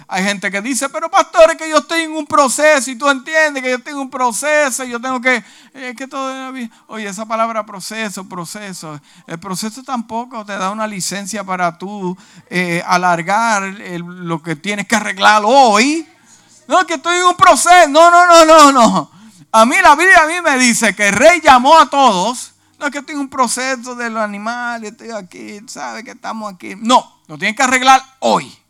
[0.07, 3.09] hay gente que dice, pero pastor, es que yo estoy en un proceso y tú
[3.09, 5.43] entiendes que yo tengo un proceso y yo tengo que,
[5.73, 6.53] eh, que todo,
[6.89, 12.17] oye, esa palabra proceso, proceso, el proceso tampoco te da una licencia para tú
[12.51, 16.07] eh, alargar lo que tienes que arreglar hoy.
[16.67, 19.11] No, que estoy en un proceso, no, no, no, no, no.
[19.53, 22.55] A mí la Biblia a mí me dice que el rey llamó a todos.
[22.79, 26.53] No, es que estoy en un proceso de los animales, estoy aquí, sabe que estamos
[26.53, 26.75] aquí.
[26.77, 28.64] No, lo tienes que arreglar hoy.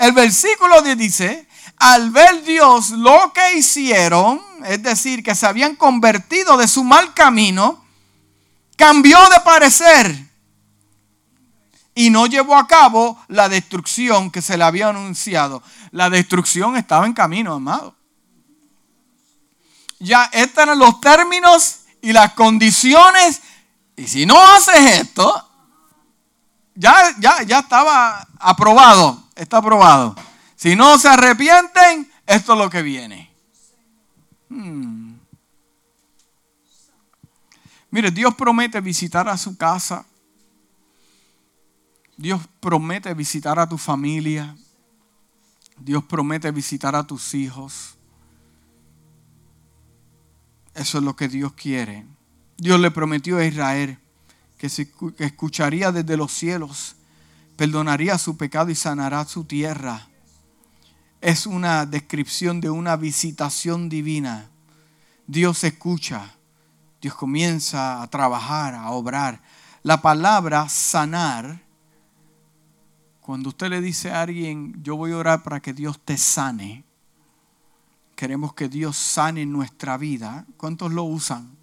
[0.00, 1.46] El versículo 10 dice,
[1.76, 7.12] al ver Dios lo que hicieron, es decir, que se habían convertido de su mal
[7.12, 7.84] camino,
[8.76, 10.26] cambió de parecer
[11.94, 15.62] y no llevó a cabo la destrucción que se le había anunciado.
[15.90, 17.94] La destrucción estaba en camino, amado.
[19.98, 23.42] Ya estos eran los términos y las condiciones.
[23.96, 25.46] Y si no haces esto,
[26.74, 30.14] ya, ya, ya estaba aprobado está aprobado.
[30.54, 33.30] Si no se arrepienten, esto es lo que viene.
[34.48, 35.14] Hmm.
[37.90, 40.04] Mire, Dios promete visitar a su casa.
[42.16, 44.54] Dios promete visitar a tu familia.
[45.78, 47.96] Dios promete visitar a tus hijos.
[50.74, 52.06] Eso es lo que Dios quiere.
[52.58, 53.98] Dios le prometió a Israel
[54.58, 54.66] que,
[55.18, 56.96] escucharía desde los cielos
[57.60, 60.08] perdonaría su pecado y sanará su tierra.
[61.20, 64.48] Es una descripción de una visitación divina.
[65.26, 66.36] Dios escucha,
[67.02, 69.42] Dios comienza a trabajar, a obrar.
[69.82, 71.60] La palabra sanar,
[73.20, 76.82] cuando usted le dice a alguien, yo voy a orar para que Dios te sane,
[78.16, 81.58] queremos que Dios sane nuestra vida, ¿cuántos lo usan?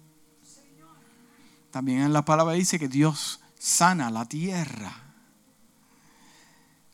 [1.72, 5.07] También en la palabra dice que Dios sana la tierra.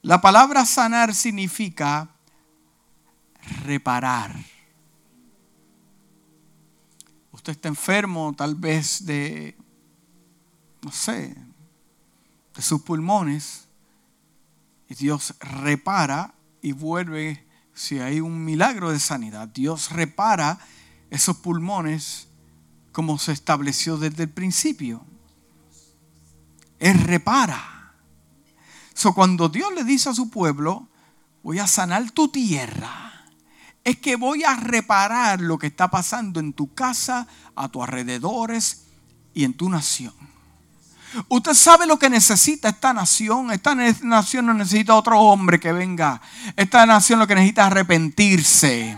[0.05, 2.11] La palabra sanar significa
[3.65, 4.37] reparar.
[7.33, 9.57] Usted está enfermo tal vez de,
[10.83, 11.35] no sé,
[12.55, 13.67] de sus pulmones
[14.91, 20.59] y Dios repara y vuelve, si hay un milagro de sanidad, Dios repara
[21.09, 22.29] esos pulmones
[22.93, 25.03] como se estableció desde el principio.
[26.79, 27.74] Él repara.
[29.15, 30.89] Cuando Dios le dice a su pueblo,
[31.43, 33.27] voy a sanar tu tierra,
[33.85, 38.87] es que voy a reparar lo que está pasando en tu casa, a tus alrededores
[39.35, 40.15] y en tu nación.
[41.29, 43.53] Usted sabe lo que necesita esta nación.
[43.53, 46.21] Esta nación no necesita otro hombre que venga.
[46.57, 48.97] Esta nación lo que necesita es arrepentirse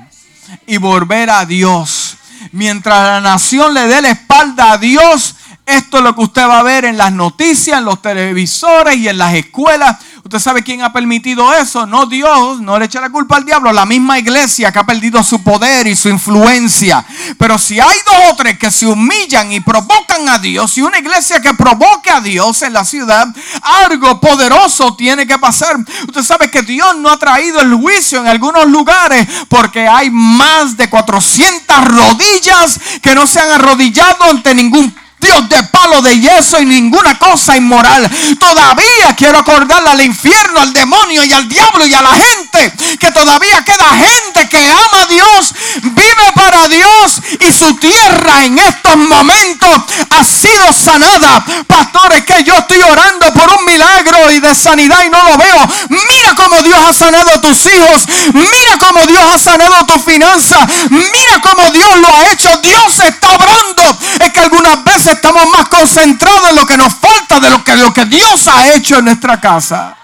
[0.66, 2.16] y volver a Dios.
[2.52, 5.34] Mientras la nación le dé la espalda a Dios,
[5.66, 9.08] esto es lo que usted va a ver en las noticias, en los televisores y
[9.08, 9.96] en las escuelas.
[10.22, 11.86] ¿Usted sabe quién ha permitido eso?
[11.86, 15.22] No Dios, no le eche la culpa al diablo, la misma iglesia que ha perdido
[15.24, 17.04] su poder y su influencia.
[17.36, 20.98] Pero si hay dos o tres que se humillan y provocan a Dios, y una
[20.98, 23.26] iglesia que provoque a Dios en la ciudad,
[23.62, 25.76] algo poderoso tiene que pasar.
[26.06, 30.76] Usted sabe que Dios no ha traído el juicio en algunos lugares porque hay más
[30.76, 34.94] de 400 rodillas que no se han arrodillado ante ningún
[35.26, 38.08] Dios de palo de yeso y ninguna cosa inmoral.
[38.38, 43.10] Todavía quiero acordarle al infierno, al demonio y al diablo y a la gente que
[43.10, 48.96] todavía queda gente que ama a Dios, vive para Dios y su tierra en estos
[48.96, 51.44] momentos ha sido sanada.
[51.66, 55.68] Pastores, que yo estoy orando por un milagro y de sanidad y no lo veo.
[55.88, 58.02] Mira cómo Dios ha sanado a tus hijos.
[58.32, 60.68] Mira cómo Dios ha sanado tus finanzas.
[60.90, 62.48] Mira cómo Dios lo ha hecho.
[62.62, 63.98] Dios está obrando.
[64.20, 68.04] Es que algunas veces estamos más concentrados en lo que nos falta de lo que,
[68.06, 69.96] Dios ha hecho en nuestra casa.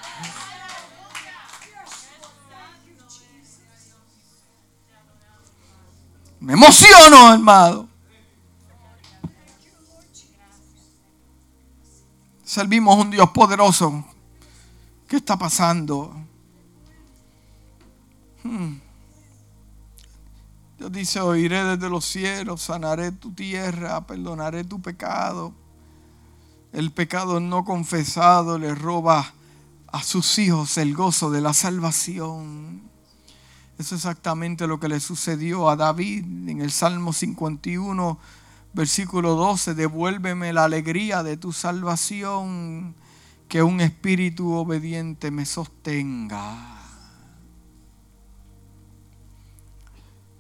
[6.41, 7.89] Me emociono, hermano.
[12.45, 14.05] Servimos un Dios poderoso.
[15.09, 16.15] ¿Qué está pasando?
[18.43, 18.92] Hmm.
[20.83, 25.53] Dios dice, oiré desde los cielos, sanaré tu tierra, perdonaré tu pecado.
[26.73, 29.33] El pecado no confesado le roba
[29.93, 32.83] a sus hijos el gozo de la salvación.
[33.79, 38.19] Eso es exactamente lo que le sucedió a David en el Salmo 51,
[38.73, 39.75] versículo 12.
[39.75, 42.97] Devuélveme la alegría de tu salvación,
[43.47, 46.82] que un espíritu obediente me sostenga.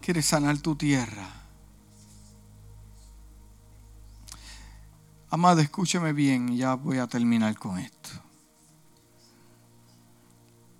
[0.02, 1.28] Quieres sanar tu tierra.
[5.30, 8.10] Amado, escúcheme bien ya voy a terminar con esto.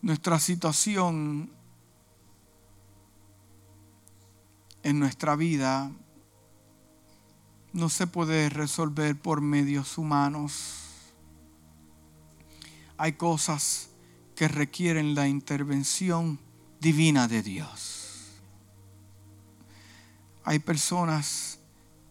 [0.03, 1.53] Nuestra situación
[4.83, 5.93] en nuestra vida
[7.73, 10.81] no se puede resolver por medios humanos.
[12.99, 13.91] Hay cosas
[14.35, 16.41] que requieren la intervención
[16.81, 18.02] divina de Dios.
[20.45, 21.59] Hay personas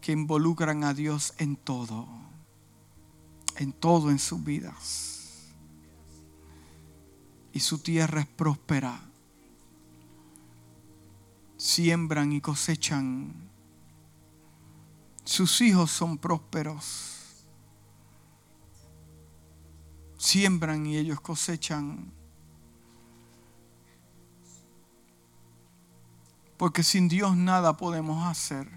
[0.00, 2.08] que involucran a Dios en todo,
[3.56, 5.52] en todo en sus vidas.
[7.52, 9.00] Y su tierra es próspera.
[11.56, 13.34] Siembran y cosechan.
[15.24, 17.44] Sus hijos son prósperos.
[20.16, 22.12] Siembran y ellos cosechan.
[26.62, 28.68] Porque sin Dios nada podemos hacer.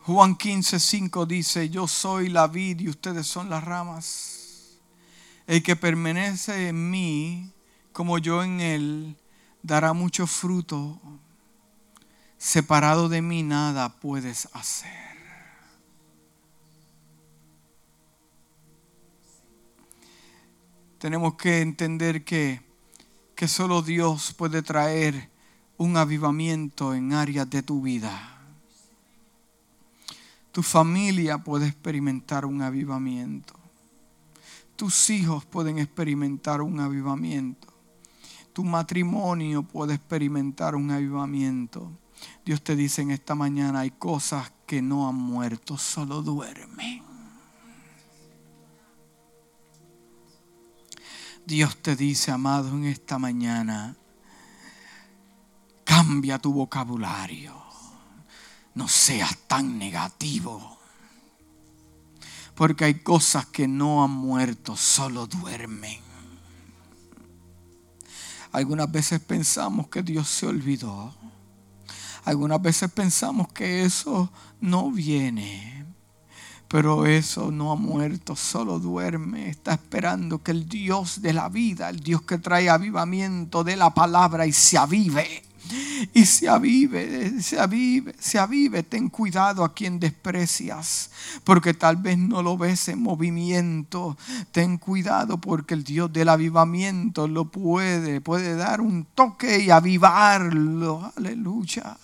[0.00, 4.76] Juan 15, 5 dice, yo soy la vid y ustedes son las ramas.
[5.46, 7.54] El que permanece en mí,
[7.94, 9.16] como yo en él,
[9.62, 11.00] dará mucho fruto.
[12.36, 15.07] Separado de mí nada puedes hacer.
[20.98, 22.60] Tenemos que entender que,
[23.34, 25.30] que solo Dios puede traer
[25.76, 28.36] un avivamiento en áreas de tu vida.
[30.50, 33.54] Tu familia puede experimentar un avivamiento.
[34.74, 37.68] Tus hijos pueden experimentar un avivamiento.
[38.52, 41.92] Tu matrimonio puede experimentar un avivamiento.
[42.44, 47.07] Dios te dice en esta mañana, hay cosas que no han muerto, solo duermen.
[51.48, 53.96] Dios te dice, amado, en esta mañana,
[55.82, 57.54] cambia tu vocabulario.
[58.74, 60.78] No seas tan negativo.
[62.54, 66.00] Porque hay cosas que no han muerto, solo duermen.
[68.52, 71.14] Algunas veces pensamos que Dios se olvidó.
[72.26, 74.30] Algunas veces pensamos que eso
[74.60, 75.86] no viene.
[76.68, 79.48] Pero eso no ha muerto, solo duerme.
[79.48, 83.94] Está esperando que el Dios de la vida, el Dios que trae avivamiento de la
[83.94, 85.48] palabra y se avive
[86.14, 88.82] y se avive, se avive, se avive.
[88.82, 91.10] Ten cuidado a quien desprecias,
[91.44, 94.16] porque tal vez no lo ves en movimiento.
[94.52, 101.12] Ten cuidado porque el Dios del avivamiento lo puede, puede dar un toque y avivarlo.
[101.16, 101.96] Aleluya.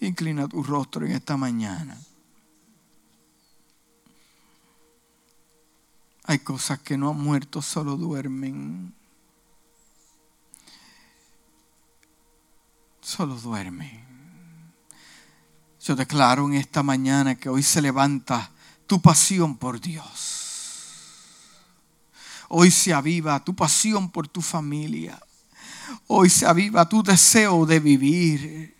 [0.00, 1.96] Inclina tu rostro en esta mañana.
[6.28, 8.94] Hay cosas que no han muerto, solo duermen.
[13.00, 14.04] Solo duermen.
[15.82, 18.50] Yo declaro en esta mañana que hoy se levanta
[18.86, 20.44] tu pasión por Dios.
[22.50, 25.18] Hoy se aviva tu pasión por tu familia.
[26.08, 28.76] Hoy se aviva tu deseo de vivir.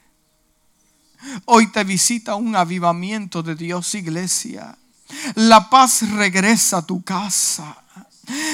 [1.47, 4.77] Hoy te visita un avivamiento de Dios, iglesia.
[5.35, 7.77] La paz regresa a tu casa.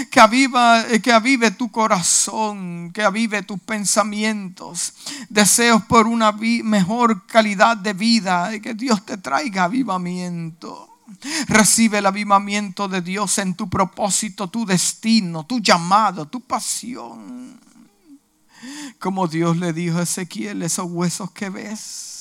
[0.09, 4.95] Que, aviva, que avive tu corazón, que avive tus pensamientos,
[5.29, 11.01] deseos por una mejor calidad de vida, y que Dios te traiga avivamiento.
[11.49, 17.59] Recibe el avivamiento de Dios en tu propósito, tu destino, tu llamado, tu pasión.
[19.01, 22.14] Como Dios le dijo a Ezequiel, esos huesos que ves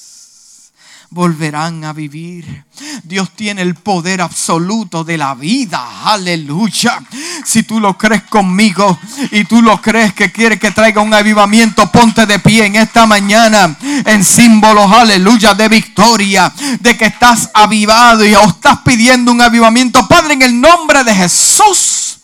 [1.14, 2.66] volverán a vivir.
[3.04, 6.12] Dios tiene el poder absoluto de la vida.
[6.12, 7.02] Aleluya.
[7.46, 8.98] Si tú lo crees conmigo
[9.32, 13.06] y tú lo crees que quiere que traiga un avivamiento, ponte de pie en esta
[13.06, 19.42] mañana en símbolos, aleluya, de victoria, de que estás avivado y o estás pidiendo un
[19.42, 20.08] avivamiento.
[20.08, 22.20] Padre, en el nombre de Jesús.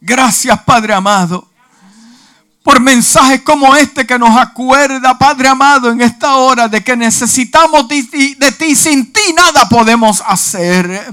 [0.00, 1.51] Gracias, Padre amado
[2.62, 7.88] por mensajes como este que nos acuerda, Padre amado, en esta hora de que necesitamos
[7.88, 8.02] de,
[8.52, 8.76] ti.
[8.76, 11.12] Sin ti nada podemos hacer.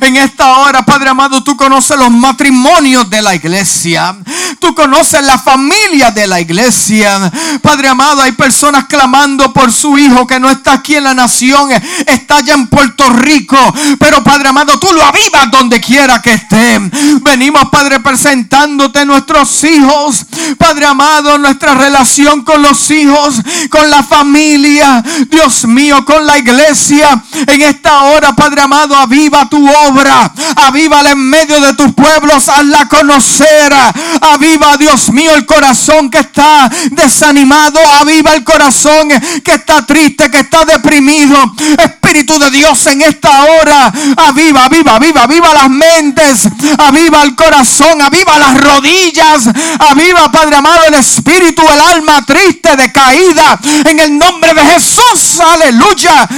[0.00, 4.16] En esta hora, Padre amado, tú conoces los matrimonios de la iglesia.
[4.58, 7.30] Tú conoces la familia de la iglesia.
[7.62, 11.70] Padre amado, hay personas clamando por su hijo que no está aquí en la nación,
[12.06, 13.56] está allá en Puerto Rico.
[14.00, 16.80] Pero Padre amado, tú lo avivas donde quiera que esté.
[17.22, 20.26] Venimos, Padre, presentándote nuestros hijos.
[20.58, 23.36] Padre amado, nuestra relación con los hijos,
[23.70, 27.22] con la familia, Dios mío, con la iglesia.
[27.46, 32.88] En esta hora, Padre amado, aviva tu obra, avívala en medio de tus pueblos, hazla
[32.88, 33.72] conocer.
[34.20, 39.08] Aviva, Dios mío, el corazón que está desanimado, aviva el corazón
[39.44, 41.36] que está triste, que está deprimido.
[41.78, 48.00] Espíritu de Dios, en esta hora, aviva, aviva, aviva, aviva las mentes, aviva el corazón,
[48.00, 53.58] aviva las rodillas, aviva, Padre amado el espíritu, el alma triste, decaída.
[53.84, 56.28] En el nombre de Jesús, aleluya.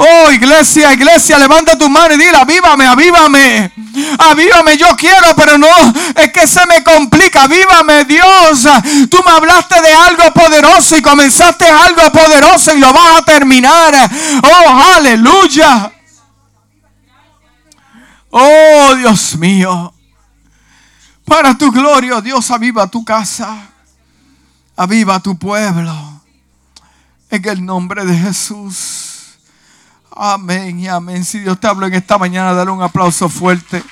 [0.00, 3.72] Oh, iglesia, iglesia, levanta tu mano y dile, avívame, avívame.
[4.30, 5.66] Avívame, yo quiero, pero no,
[6.14, 7.42] es que se me complica.
[7.42, 8.62] Avívame, Dios.
[9.10, 14.08] Tú me hablaste de algo poderoso y comenzaste algo poderoso y lo vas a terminar.
[14.44, 15.90] Oh, aleluya.
[18.30, 19.92] Oh, Dios mío.
[21.28, 23.68] Para tu gloria, Dios, aviva tu casa.
[24.76, 26.22] Aviva tu pueblo.
[27.30, 29.38] En el nombre de Jesús.
[30.10, 31.24] Amén y amén.
[31.24, 33.84] Si Dios te habló en esta mañana, dale un aplauso fuerte.